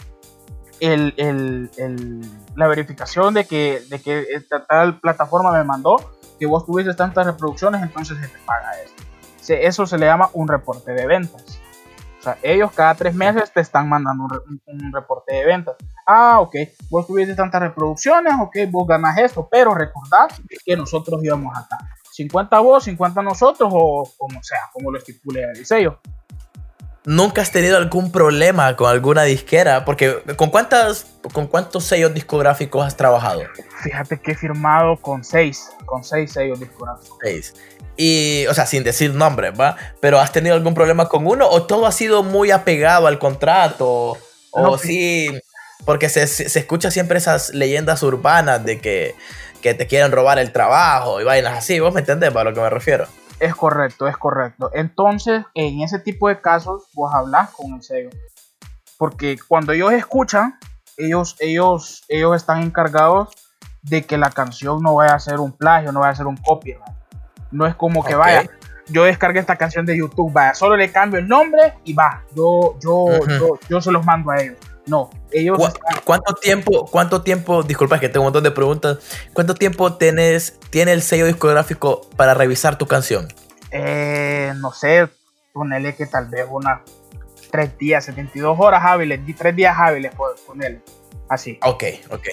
[2.55, 5.97] la verificación de que, de que esta tal plataforma me mandó
[6.39, 9.03] que vos tuviste tantas reproducciones, entonces se te paga esto.
[9.47, 11.60] Eso se le llama un reporte de ventas.
[12.21, 14.27] O sea, ellos cada tres meses te están mandando
[14.67, 15.75] un, reporte de ventas.
[16.05, 16.55] Ah, ok,
[16.91, 20.29] vos tuviste tantas reproducciones, ok, vos ganas esto, pero recordad
[20.63, 21.77] que nosotros íbamos acá.
[22.11, 25.99] 50 vos, 50 nosotros o como sea, como lo estipule el sello.
[27.03, 29.85] ¿Nunca has tenido algún problema con alguna disquera?
[29.85, 33.41] Porque ¿con, cuántas, ¿con cuántos sellos discográficos has trabajado?
[33.81, 37.17] Fíjate que he firmado con seis, con seis sellos discográficos.
[37.23, 37.53] Seis.
[37.97, 39.77] Y, o sea, sin decir nombres, ¿va?
[39.99, 44.17] Pero ¿has tenido algún problema con uno o todo ha sido muy apegado al contrato?
[44.51, 45.29] O sí,
[45.85, 49.15] porque se, se, escucha siempre esas leyendas urbanas de que
[49.61, 51.79] que te quieren robar el trabajo y vainas así.
[51.79, 53.07] ¿Vos me entendés para lo que me refiero?
[53.41, 54.69] Es correcto, es correcto.
[54.71, 58.11] Entonces, en ese tipo de casos, vos hablas con el sello.
[58.99, 60.59] Porque cuando ellos escuchan,
[60.95, 63.29] ellos, ellos, ellos están encargados
[63.81, 66.37] de que la canción no vaya a ser un plagio, no vaya a ser un
[66.37, 66.83] copyright.
[67.49, 68.47] No es como que vaya,
[68.89, 72.77] yo descargué esta canción de YouTube, vaya, solo le cambio el nombre y va, yo,
[72.79, 74.57] yo, yo, yo se los mando a ellos.
[74.87, 75.59] No, ellos.
[76.03, 78.97] ¿Cuánto tiempo, cuánto tiempo, disculpa que tengo un montón de preguntas,
[79.33, 83.27] cuánto tiempo tienes, tiene el sello discográfico para revisar tu canción?
[83.71, 85.07] Eh, no sé,
[85.53, 86.81] ponele que tal vez unas
[87.51, 90.13] 3 días, 72 horas hábiles, 3 días hábiles,
[90.47, 90.81] ponerle,
[91.29, 91.59] así.
[91.63, 92.27] Ok, ok.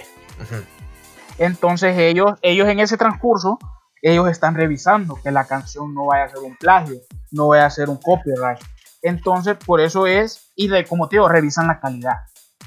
[1.39, 3.59] Entonces ellos, ellos en ese transcurso
[4.03, 6.97] ellos están revisando que la canción no vaya a ser un plagio,
[7.31, 8.59] no vaya a ser un copyright.
[9.03, 12.17] Entonces, por eso es, y de, como te digo, revisan la calidad.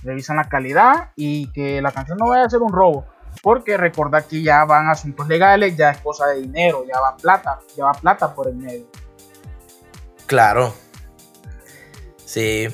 [0.03, 3.05] Revisan la calidad y que la canción no vaya a ser un robo.
[3.41, 7.59] Porque recuerda que ya van asuntos legales, ya es cosa de dinero, ya va plata,
[7.77, 8.85] ya va plata por el medio.
[10.25, 10.73] Claro.
[12.25, 12.67] Sí.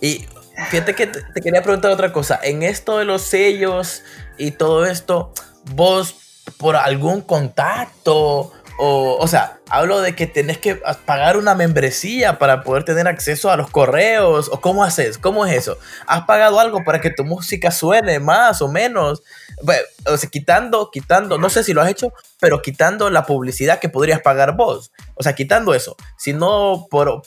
[0.00, 0.26] Y
[0.70, 2.38] fíjate que te quería preguntar otra cosa.
[2.42, 4.02] En esto de los sellos
[4.36, 5.32] y todo esto,
[5.74, 12.38] vos por algún contacto o, o sea, hablo de que tenés que pagar una membresía
[12.38, 14.48] para poder tener acceso a los correos.
[14.52, 15.18] ¿O cómo haces?
[15.18, 15.78] ¿Cómo es eso?
[16.06, 19.22] ¿Has pagado algo para que tu música suene más o menos?
[19.62, 23.78] Bueno, o sea, quitando, quitando, no sé si lo has hecho, pero quitando la publicidad
[23.78, 24.90] que podrías pagar vos.
[25.14, 25.96] O sea, quitando eso.
[26.18, 27.22] Sino por,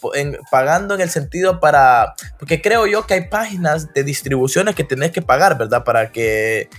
[0.52, 2.14] pagando en el sentido para...
[2.40, 5.84] Porque creo yo que hay páginas de distribuciones que tenés que pagar, ¿verdad?
[5.84, 6.70] Para que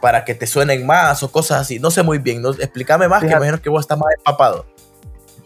[0.00, 1.78] para que te suenen más o cosas así.
[1.78, 2.50] No sé muy bien, ¿no?
[2.50, 4.66] explícame más, que imagino que vos estás más empapado.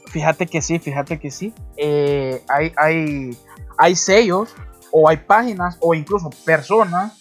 [0.06, 1.54] Fíjate que sí, fíjate que sí.
[1.76, 3.36] Eh, hay, hay,
[3.78, 4.54] hay sellos
[4.90, 7.18] o hay páginas o incluso personas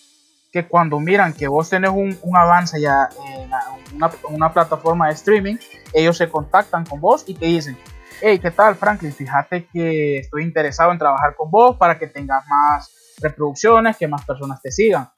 [0.52, 3.50] que cuando miran que vos tenés un, un avance ya en
[3.96, 5.56] una, una, plataforma de streaming,
[5.94, 7.78] ellos se contactan con vos y te dicen,
[8.22, 9.14] hey, ¿qué tal Franklin?
[9.14, 12.92] Fíjate que estoy interesado en trabajar con vos para que tengas más
[13.22, 15.10] reproducciones, que más personas te sigan.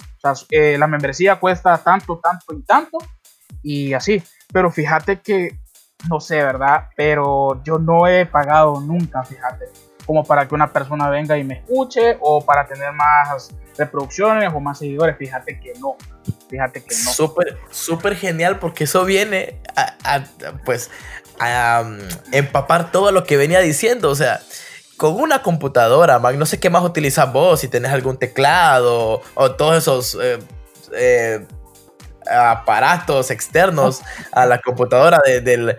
[0.50, 2.98] Eh, la membresía cuesta tanto, tanto y tanto,
[3.62, 4.24] y así.
[4.52, 5.58] Pero fíjate que,
[6.10, 6.88] no sé, ¿verdad?
[6.96, 9.66] Pero yo no he pagado nunca, fíjate,
[10.06, 14.60] como para que una persona venga y me escuche o para tener más reproducciones o
[14.60, 15.18] más seguidores.
[15.18, 15.96] Fíjate que no.
[16.50, 17.12] Fíjate que no.
[17.12, 20.24] Súper, súper genial porque eso viene a,
[20.66, 20.90] pues,
[21.40, 21.98] a um,
[22.32, 24.10] empapar todo lo que venía diciendo.
[24.10, 24.42] O sea,
[24.98, 29.78] con una computadora, no sé qué más utilizas vos, si tenés algún teclado o todos
[29.78, 30.40] esos eh,
[30.96, 31.46] eh,
[32.30, 34.02] aparatos externos
[34.32, 35.78] a la computadora del,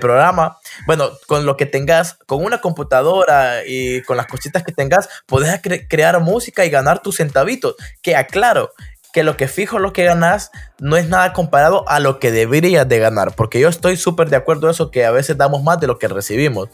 [0.00, 0.58] programa.
[0.86, 5.60] Bueno, con lo que tengas, con una computadora y con las cositas que tengas, podés
[5.88, 7.76] crear música y ganar tus centavitos.
[8.02, 8.72] Que aclaro,
[9.12, 12.88] que lo que fijo lo que ganas no es nada comparado a lo que deberías
[12.88, 13.34] de ganar.
[13.34, 15.98] Porque yo estoy súper de acuerdo en eso, que a veces damos más de lo
[15.98, 16.68] que recibimos.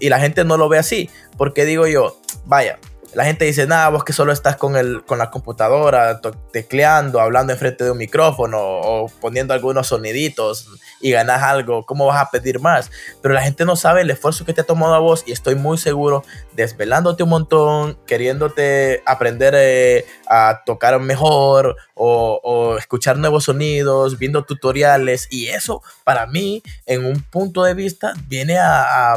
[0.00, 1.10] Y la gente no lo ve así.
[1.36, 2.78] Porque digo yo, vaya,
[3.14, 6.20] la gente dice, nada, vos que solo estás con, el, con la computadora,
[6.52, 10.68] tecleando, hablando enfrente de un micrófono o poniendo algunos soniditos
[11.00, 12.90] y ganas algo, ¿cómo vas a pedir más?
[13.22, 15.54] Pero la gente no sabe el esfuerzo que te ha tomado a vos y estoy
[15.54, 24.18] muy seguro, desvelándote un montón, queriéndote aprender eh, a tocar mejor o, escuchar nuevos sonidos,
[24.18, 29.16] viendo tutoriales y eso para mí, en un punto de vista, viene a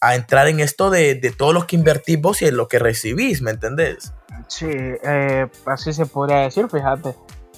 [0.00, 3.42] entrar en esto de, de todo lo que invertís vos y en lo que recibís,
[3.42, 4.12] ¿me entendés?
[4.46, 7.14] Sí, eh, así se podría decir, fíjate.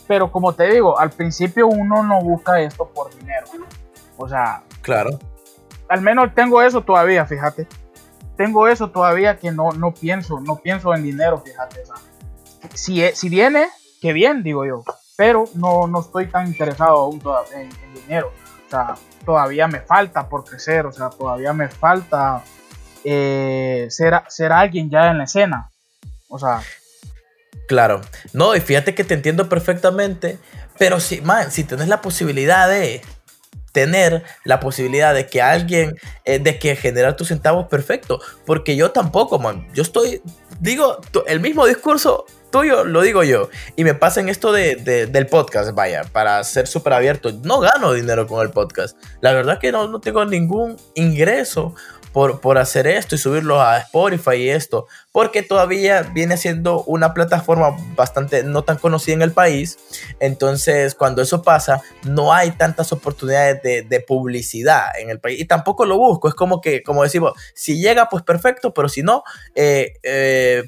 [0.07, 3.47] Pero como te digo, al principio uno no busca esto por dinero.
[4.17, 5.19] O sea, claro.
[5.89, 7.67] Al menos tengo eso todavía, fíjate.
[8.37, 11.83] Tengo eso todavía que no, no pienso, no pienso en dinero, fíjate.
[12.75, 13.69] si, si viene,
[14.01, 14.83] que bien, digo yo.
[15.17, 17.23] Pero no, no estoy tan interesado aún
[17.55, 18.33] en, en dinero.
[18.71, 22.45] Sea, todavía me falta por crecer, o sea, todavía me falta
[23.05, 25.71] eh, ser, ser alguien ya en la escena.
[26.29, 26.63] O sea.
[27.67, 28.01] Claro.
[28.33, 30.39] No, y fíjate que te entiendo perfectamente,
[30.79, 33.03] pero si, man, si tenés la posibilidad de
[33.73, 38.21] tener la posibilidad de que alguien, eh, de que generar tus centavos, perfecto.
[38.47, 39.69] Porque yo tampoco, man.
[39.73, 40.23] Yo estoy,
[40.61, 43.49] digo, el mismo discurso tuyo lo digo yo.
[43.77, 47.33] Y me pasa en esto de, del podcast, vaya, para ser súper abierto.
[47.43, 48.97] No gano dinero con el podcast.
[49.21, 51.75] La verdad que no, no tengo ningún ingreso
[52.13, 54.87] por, por, hacer esto y subirlo a Spotify y esto.
[55.13, 59.79] Porque todavía viene siendo una plataforma bastante no tan conocida en el país.
[60.19, 65.41] Entonces, cuando eso pasa, no hay tantas oportunidades de, de publicidad en el país.
[65.41, 66.29] Y tampoco lo busco.
[66.29, 68.75] Es como que, como decimos, si llega, pues perfecto.
[68.75, 69.23] Pero si no,
[69.55, 70.65] eh, eh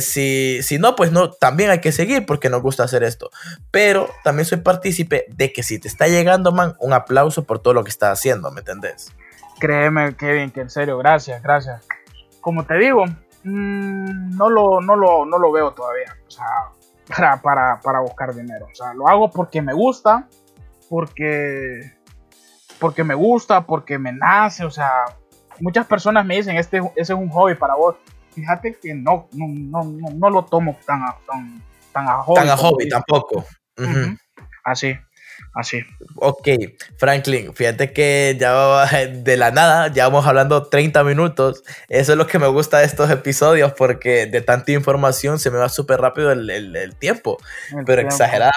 [0.00, 3.30] si, si no, pues no, también hay que seguir porque nos gusta hacer esto.
[3.70, 7.74] Pero también soy partícipe de que si te está llegando, man, un aplauso por todo
[7.74, 9.12] lo que estás haciendo, ¿me entendés?
[9.58, 11.86] Créeme, Kevin, que en serio, gracias, gracias.
[12.40, 13.04] Como te digo,
[13.44, 16.46] mm, no, lo, no, lo, no lo veo todavía, o sea,
[17.16, 18.66] para, para, para buscar dinero.
[18.70, 20.28] O sea, lo hago porque me gusta,
[20.88, 21.92] porque,
[22.78, 24.90] porque me gusta, porque me nace, o sea,
[25.60, 27.96] muchas personas me dicen, este, ese es un hobby para vos
[28.34, 31.62] fíjate que no, no, no, no, lo tomo tan a, tan,
[31.92, 32.40] tan a hobby.
[32.40, 33.44] Tan a hobby tampoco.
[34.64, 34.96] Así,
[35.54, 35.82] así.
[36.16, 36.48] Ok,
[36.96, 41.62] Franklin, fíjate que ya de la nada, ya vamos hablando 30 minutos.
[41.88, 45.58] Eso es lo que me gusta de estos episodios porque de tanta información se me
[45.58, 47.38] va súper rápido el, el, tiempo,
[47.86, 48.52] pero Exagerada,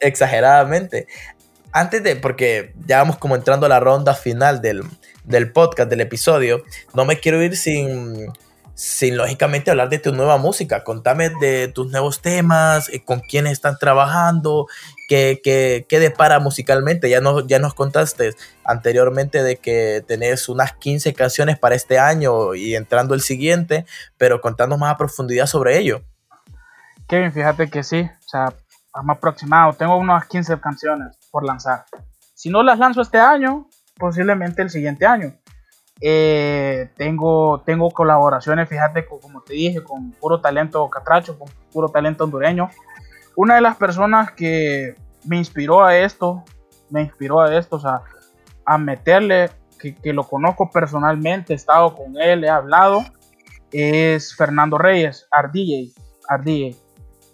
[0.00, 1.06] exageradamente.
[1.72, 4.82] antes de, porque ya vamos como entrando a la ronda final del,
[5.24, 6.62] del podcast, del episodio,
[6.94, 8.32] no me quiero ir sin,
[8.78, 10.84] sin lógicamente hablar de tu nueva música.
[10.84, 14.68] Contame de tus nuevos temas, eh, con quiénes están trabajando,
[15.08, 17.10] qué, qué, qué depara musicalmente.
[17.10, 22.54] Ya, no, ya nos contaste anteriormente de que tenés unas 15 canciones para este año
[22.54, 23.84] y entrando el siguiente,
[24.16, 26.02] pero contando más a profundidad sobre ello.
[27.08, 28.54] Kevin, fíjate que sí, o sea,
[29.02, 31.84] más aproximado, tengo unas 15 canciones por lanzar.
[32.32, 35.34] Si no las lanzo este año, posiblemente el siguiente año.
[36.00, 42.24] Eh, tengo, tengo colaboraciones, fíjate, como te dije, con puro talento catracho, con puro talento
[42.24, 42.70] hondureño.
[43.34, 44.94] Una de las personas que
[45.24, 46.44] me inspiró a esto,
[46.90, 48.02] me inspiró a esto, o sea,
[48.64, 53.04] a meterle, que, que lo conozco personalmente, he estado con él, he hablado,
[53.72, 56.76] es Fernando Reyes, RDJ.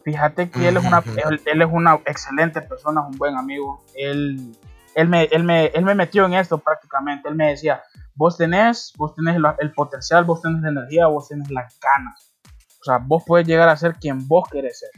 [0.05, 3.83] Fíjate que él, es una, él, él, es una excelente persona, es un buen amigo.
[3.95, 4.53] Él,
[4.95, 7.31] él, me, él, me, él me metió en esto prácticamente.
[7.31, 7.83] Él me decía,
[8.15, 12.33] vos tenés, vos tenés el potencial, vos tenés la energía, vos tenés las ganas.
[12.81, 14.91] O sea, vos puedes llegar a ser quien vos querés ser.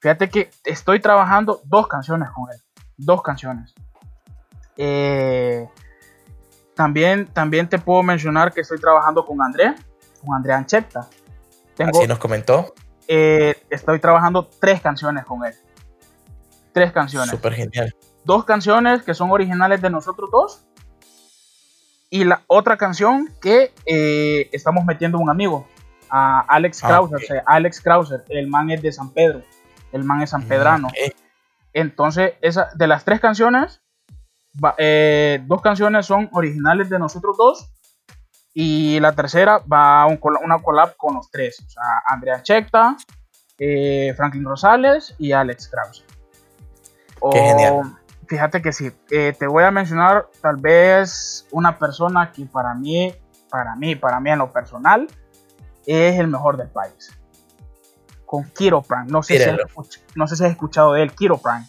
[0.00, 2.60] Fíjate que estoy trabajando dos canciones con él.
[2.96, 3.74] Dos canciones.
[4.76, 5.66] Eh,
[6.74, 9.74] también, también te puedo mencionar que estoy trabajando con Andrea,
[10.22, 11.08] con Andrea Ancheta.
[11.74, 12.74] Tengo, Así nos comentó.
[13.08, 15.54] Eh, estoy trabajando tres canciones con él.
[16.72, 17.30] Tres canciones.
[17.30, 17.94] Súper genial.
[18.24, 20.65] Dos canciones que son originales de nosotros dos.
[22.16, 25.68] Y la otra canción que eh, estamos metiendo un amigo,
[26.08, 27.18] a Alex ah, Krauser.
[27.18, 27.40] Okay.
[27.44, 29.42] Alex Krauser, el man es de San Pedro.
[29.92, 30.88] El man es San mm, Pedrano.
[30.88, 31.12] Okay.
[31.74, 33.82] Entonces, esa, de las tres canciones,
[34.78, 37.70] eh, dos canciones son originales de nosotros dos
[38.54, 41.62] y la tercera va a un, una collab con los tres.
[41.66, 42.96] O sea, Andrea Checta,
[43.58, 46.02] eh, Franklin Rosales y Alex Krause.
[47.30, 47.94] Qué genial.
[48.28, 48.90] Fíjate que sí.
[49.10, 53.14] Eh, te voy a mencionar tal vez una persona que para mí,
[53.50, 55.06] para mí, para mí en lo personal,
[55.86, 57.12] es el mejor del país.
[58.24, 59.06] Con Kiro Prime.
[59.06, 59.58] No sé, si has,
[60.14, 61.66] no sé si has escuchado de él, Kiro Prime.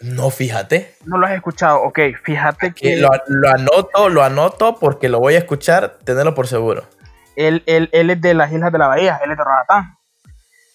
[0.00, 0.94] No, fíjate.
[1.04, 2.96] No lo has escuchado, ok, fíjate que...
[2.96, 6.84] Lo, lo, anoto, lo anoto porque lo voy a escuchar, tenerlo por seguro.
[7.34, 9.97] Él, él, él es de las Islas de la Bahía, él es de Roatán.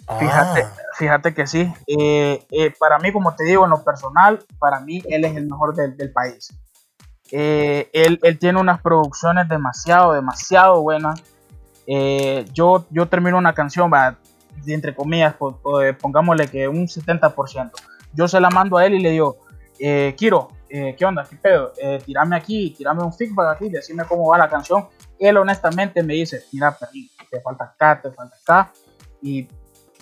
[0.08, 0.18] Ah.
[0.20, 1.74] Fíjate, fíjate que sí.
[1.88, 5.47] Eh, eh, para mí, como te digo, en lo personal, para mí él es el
[5.47, 6.54] mejor del, del país.
[7.32, 11.22] Eh, él, él, tiene unas producciones demasiado, demasiado buenas.
[12.54, 14.18] Yo, yo termino una canción, va,
[14.68, 15.36] entre comillas,
[16.01, 17.72] pongámosle que un 70%
[18.14, 19.39] yo se la mando a él y le digo,
[20.16, 21.26] Kiro, ¿qué onda?
[21.28, 21.74] ¿Qué pedo?
[22.06, 24.88] Tirame aquí, tirame un feedback aquí, decime cómo va la canción.
[25.20, 26.78] Él honestamente me dice, mira,
[27.30, 28.72] te falta acá, te falta acá.
[29.22, 29.47] Y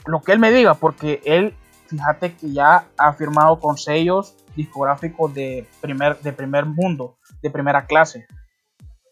[0.05, 1.55] lo que él me diga, porque él,
[1.87, 7.85] fíjate que ya ha firmado con sellos discográficos de primer, de primer mundo, de primera
[7.85, 8.27] clase.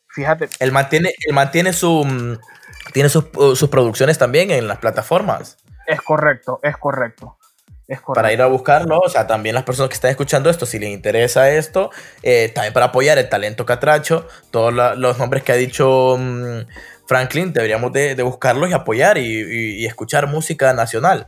[0.10, 0.50] Fíjate.
[0.60, 2.38] Él mantiene, él mantiene su, mm,
[2.94, 3.26] tiene sus,
[3.56, 5.58] sus producciones también en las plataformas.
[5.88, 7.40] Es correcto, es correcto
[8.14, 10.90] para ir a buscarlo, o sea, también las personas que están escuchando esto, si les
[10.90, 11.90] interesa esto,
[12.22, 16.66] eh, también para apoyar el talento catracho, todos la, los nombres que ha dicho um,
[17.10, 21.28] Franklin, deberíamos de, de, buscarlos y apoyar y, y, y, escuchar música nacional.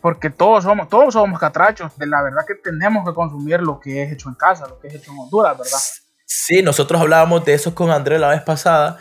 [0.00, 4.02] Porque todos somos, todos somos catrachos, de la verdad que tenemos que consumir lo que
[4.02, 5.78] es hecho en casa, lo que es hecho en Honduras, ¿verdad?
[6.24, 8.96] Sí, nosotros hablábamos de eso con André la vez pasada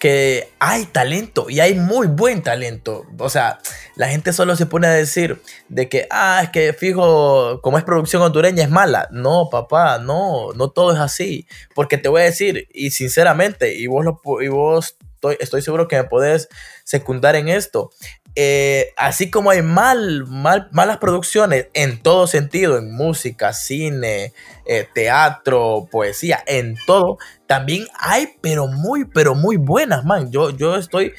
[0.00, 3.04] que hay talento y hay muy buen talento.
[3.18, 3.58] O sea,
[3.96, 7.84] la gente solo se pone a decir de que, ah, es que fijo, como es
[7.84, 9.08] producción hondureña es mala.
[9.12, 11.46] No, papá, no, no todo es así.
[11.74, 15.86] Porque te voy a decir, y sinceramente, y vos, lo, y vos estoy, estoy seguro
[15.86, 16.48] que me podés
[16.84, 17.90] secundar en esto.
[18.36, 24.32] Eh, así como hay mal, mal, malas producciones en todo sentido, en música, cine,
[24.66, 30.30] eh, teatro, poesía, en todo, también hay, pero muy, pero muy buenas, man.
[30.30, 31.12] Yo, yo estoy,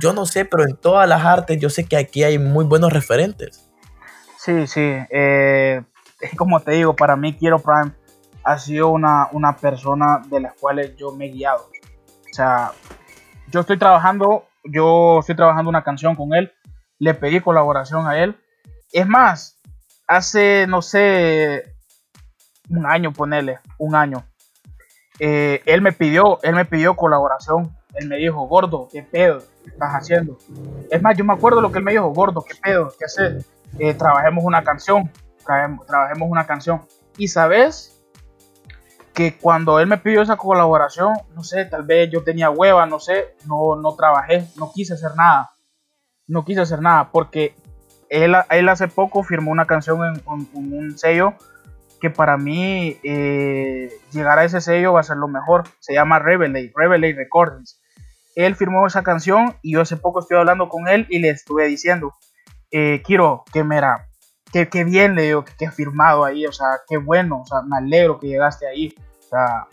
[0.00, 2.92] yo no sé, pero en todas las artes yo sé que aquí hay muy buenos
[2.92, 3.68] referentes.
[4.38, 4.94] Sí, sí.
[5.10, 5.82] Eh,
[6.36, 7.92] como te digo, para mí Quiero Prime
[8.44, 11.68] ha sido una, una persona de las cuales yo me he guiado.
[12.30, 12.72] O sea,
[13.52, 16.52] yo estoy trabajando, yo estoy trabajando una canción con él,
[16.98, 18.36] le pedí colaboración a él.
[18.90, 19.56] Es más,
[20.08, 21.76] hace, no sé,
[22.68, 24.24] un año, ponele, un año
[25.24, 27.76] eh, él me pidió, él me pidió colaboración.
[27.94, 30.36] Él me dijo, gordo, ¿qué pedo estás haciendo?
[30.90, 32.92] Es más, yo me acuerdo lo que él me dijo, gordo, ¿qué pedo?
[32.98, 33.46] ¿Qué haces?
[33.78, 35.10] Eh, trabajemos una canción,
[35.44, 36.82] trabajemos, una canción.
[37.16, 38.01] Y sabes
[39.14, 42.98] que cuando él me pidió esa colaboración, no sé, tal vez yo tenía hueva, no
[42.98, 45.50] sé, no, no trabajé, no quise hacer nada.
[46.26, 47.54] No quise hacer nada porque
[48.08, 51.34] él, él hace poco firmó una canción en, en, en un sello
[52.02, 55.62] que para mí eh, llegar a ese sello va a ser lo mejor.
[55.78, 57.80] Se llama Revelate, Revelate Recordings.
[58.34, 61.66] Él firmó esa canción y yo hace poco estoy hablando con él y le estuve
[61.66, 62.12] diciendo,
[62.72, 64.08] eh, Kiro, que mira,
[64.52, 67.62] que, que bien le digo que, que firmado ahí, o sea, qué bueno, o sea,
[67.62, 69.66] me alegro que llegaste ahí, o sea,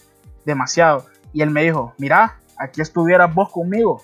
[0.46, 1.06] demasiado.
[1.34, 4.02] Y él me dijo, mira, aquí estuvieras vos conmigo,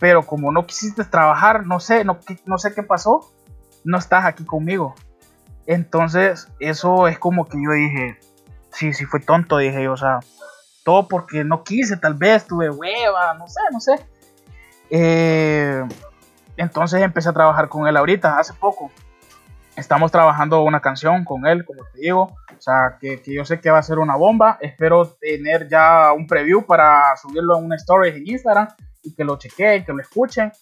[0.00, 3.32] pero como no quisiste trabajar, no sé, no, no sé qué pasó,
[3.84, 4.94] no estás aquí conmigo.
[5.66, 8.18] Entonces, eso es como que yo dije,
[8.72, 10.18] sí, sí fue tonto, dije yo, o sea,
[10.84, 13.94] todo porque no quise, tal vez tuve hueva, no sé, no sé.
[14.90, 15.84] Eh,
[16.56, 18.90] entonces empecé a trabajar con él ahorita, hace poco.
[19.76, 22.22] Estamos trabajando una canción con él, como te digo.
[22.22, 24.58] O sea, que, que, yo sé que va a ser una bomba.
[24.60, 28.68] Espero tener ya un preview para subirlo en una story en Instagram
[29.02, 30.52] y que lo chequeen, que lo escuchen.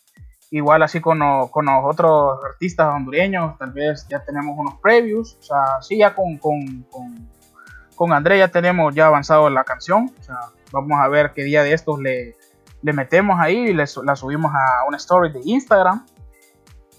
[0.52, 5.36] Igual así con, con los otros artistas hondureños, tal vez ya tenemos unos previews.
[5.40, 7.28] O sea, sí, ya con, con, con,
[7.94, 10.10] con André ya tenemos ya avanzado la canción.
[10.18, 10.38] O sea,
[10.72, 12.36] vamos a ver qué día de estos le,
[12.82, 16.06] le metemos ahí y le, la subimos a una story de Instagram.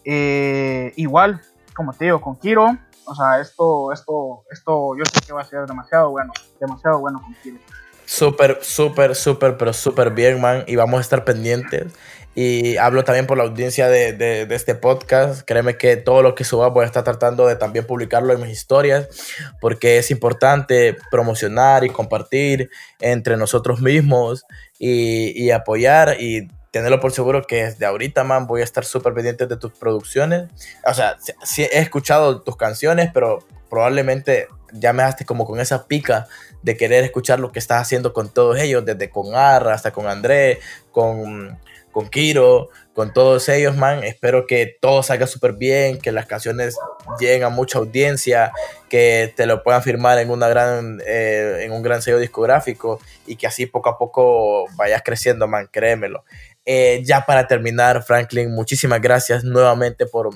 [0.03, 1.41] Eh, igual,
[1.75, 2.77] como te digo, con Kiro.
[3.05, 7.21] O sea, esto, esto, esto yo sé que va a ser demasiado bueno, demasiado bueno
[7.21, 7.57] con Kiro.
[8.05, 10.63] Súper, súper, súper, pero súper bien, man.
[10.67, 11.93] Y vamos a estar pendientes.
[12.33, 15.41] Y hablo también por la audiencia de, de, este podcast.
[15.45, 18.51] Créeme que todo lo que suba voy a estar tratando de también publicarlo en mis
[18.51, 19.09] historias,
[19.59, 22.69] porque es importante promocionar y compartir
[22.99, 24.45] entre nosotros mismos
[24.79, 29.13] y, y apoyar y tenerlo por seguro que desde ahorita, man, voy a estar súper
[29.13, 30.49] pendiente de tus producciones.
[30.85, 35.85] O sea, sí he escuchado tus canciones, pero probablemente ya me dejaste como con esa
[35.87, 36.27] pica
[36.63, 40.07] de querer escuchar lo que estás haciendo con todos ellos, desde con Arra hasta con
[40.07, 40.59] André,
[40.91, 41.59] con
[41.91, 44.03] con Kiro, con todos ellos, man.
[44.03, 46.77] Espero que todo salga súper bien, que las canciones
[47.19, 48.51] lleguen a mucha audiencia,
[48.89, 53.35] que te lo puedan firmar en, una gran, eh, en un gran sello discográfico y
[53.35, 56.23] que así poco a poco vayas creciendo, man, créemelo.
[56.65, 60.29] Eh, ya para terminar, Franklin, muchísimas gracias nuevamente por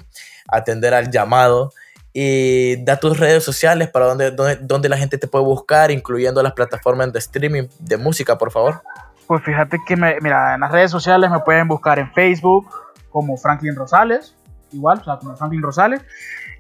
[0.47, 1.71] atender al llamado.
[2.13, 6.41] Y da tus redes sociales para donde, donde, donde la gente te puede buscar, incluyendo
[6.41, 8.82] las plataformas de streaming de música, por favor.
[9.28, 12.69] Pues fíjate que, me, mira, en las redes sociales me pueden buscar en Facebook
[13.09, 14.34] como Franklin Rosales,
[14.71, 16.01] igual, o sea, como Franklin Rosales,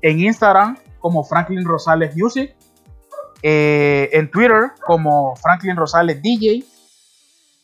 [0.01, 2.53] en Instagram como Franklin Rosales Music,
[3.41, 6.65] eh, en Twitter como Franklin Rosales DJ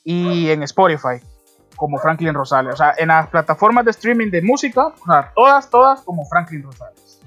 [0.03, 1.21] y en Spotify
[1.81, 2.75] como Franklin Rosales.
[2.75, 6.61] O sea, en las plataformas de streaming de música, o sea, todas, todas como Franklin
[6.61, 7.19] Rosales.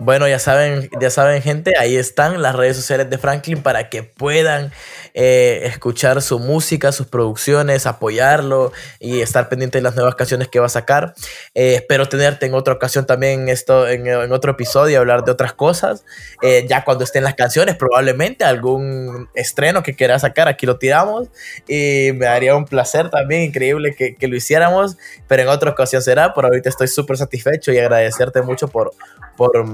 [0.00, 4.02] Bueno, ya saben, ya saben, gente, ahí están las redes sociales de Franklin para que
[4.02, 4.72] puedan
[5.14, 10.58] eh, escuchar su música, sus producciones, apoyarlo y estar pendiente de las nuevas canciones que
[10.58, 11.14] va a sacar.
[11.54, 16.04] Eh, espero tenerte en otra ocasión también esto, en, otro episodio, hablar de otras cosas.
[16.42, 21.28] Eh, ya cuando estén las canciones, probablemente algún estreno que quieras sacar, aquí lo tiramos.
[21.68, 24.96] Y me daría un placer también, increíble que, que lo hiciéramos,
[25.28, 26.34] pero en otra ocasión será.
[26.34, 28.90] Por ahorita estoy súper satisfecho y agradecerte mucho por,
[29.36, 29.64] por,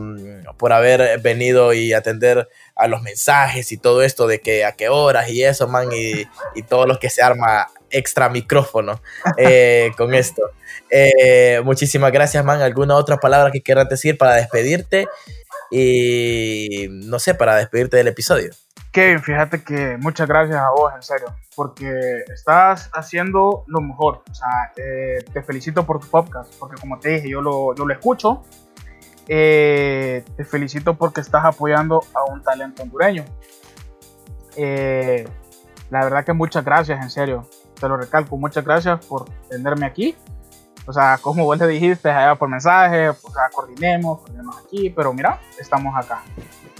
[0.56, 4.88] por haber venido y atender a los mensajes y todo esto de que a qué
[4.88, 9.00] horas y eso, man, y, y todo lo que se arma extra micrófono
[9.36, 10.42] eh, con esto.
[10.90, 12.62] Eh, muchísimas gracias, man.
[12.62, 15.08] ¿Alguna otra palabra que quieras decir para despedirte?
[15.70, 18.50] Y no sé, para despedirte del episodio.
[18.92, 24.24] Kevin, fíjate que muchas gracias a vos, en serio, porque estás haciendo lo mejor.
[24.28, 27.86] O sea, eh, te felicito por tu podcast, porque como te dije, yo lo, yo
[27.86, 28.42] lo escucho
[29.32, 33.24] eh, te felicito porque estás apoyando a un talento hondureño.
[34.56, 35.24] Eh,
[35.88, 37.48] la verdad que muchas gracias, en serio.
[37.78, 40.16] Te lo recalco, muchas gracias por tenerme aquí.
[40.84, 45.12] O sea, como vos le dijiste allá por mensaje, o sea, coordinemos, coordinemos aquí, pero
[45.12, 46.22] mira, estamos acá.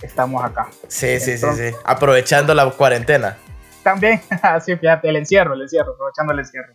[0.03, 0.67] Estamos acá.
[0.89, 1.77] Sí, Entonces, sí, sí, sí.
[1.85, 3.37] Aprovechando la cuarentena.
[3.85, 6.73] También, así fíjate, el encierro, el encierro, aprovechando el encierro.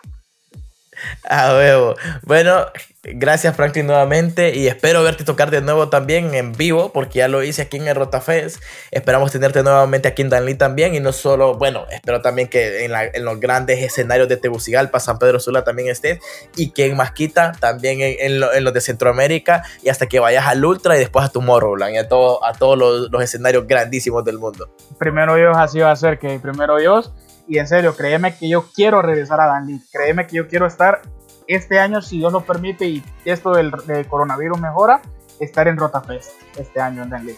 [1.24, 1.95] A huevo.
[2.24, 2.66] Bueno,
[3.03, 7.43] gracias Franklin nuevamente y espero verte tocar de nuevo también en vivo porque ya lo
[7.43, 8.62] hice aquí en el Rotafest.
[8.91, 13.26] Esperamos tenerte nuevamente aquí en Danlí también y no solo, bueno, espero también que en,
[13.26, 16.20] los grandes escenarios de Tegucigalpa, San Pedro Sula también estés
[16.56, 20.64] y que en Masquita también en, lo, los de Centroamérica y hasta que vayas al
[20.64, 24.38] Ultra y después a Tomorrowland y a, todo, a todos los, los escenarios grandísimos del
[24.38, 24.70] mundo.
[24.97, 27.14] Primero Dios así va a ser que primero Dios
[27.48, 29.82] y en serio, créeme que yo quiero regresar a Danlí.
[29.91, 31.02] Créeme que yo quiero estar
[31.48, 33.72] este año, si Dios lo permite y esto del,
[34.08, 35.02] coronavirus mejora,
[35.39, 37.36] estar en Rotafest este año en Danlí.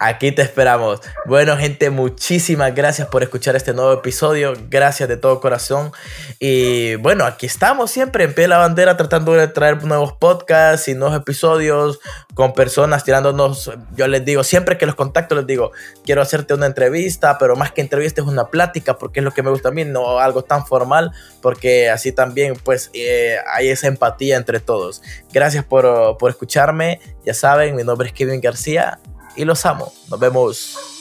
[0.00, 1.00] Aquí te esperamos.
[1.24, 4.52] Bueno, gente, muchísimas gracias por escuchar este nuevo episodio.
[4.68, 5.92] Gracias de todo corazón.
[6.40, 10.88] Y bueno, aquí estamos siempre en pie de la bandera tratando de traer nuevos podcasts
[10.88, 12.00] y nuevos episodios
[12.34, 13.70] con personas tirándonos.
[13.94, 15.70] Yo les digo, siempre que los contacto, les digo,
[16.04, 19.44] quiero hacerte una entrevista, pero más que entrevista es una plática porque es lo que
[19.44, 23.86] me gusta a mí, no algo tan formal, porque así también pues eh, hay esa
[23.86, 25.02] empatía entre todos.
[25.32, 27.00] Gracias por, por escucharme.
[27.24, 28.98] Ya saben, mi nombre es Kevin García
[29.36, 29.92] y los amo.
[30.08, 30.93] Nos vemos.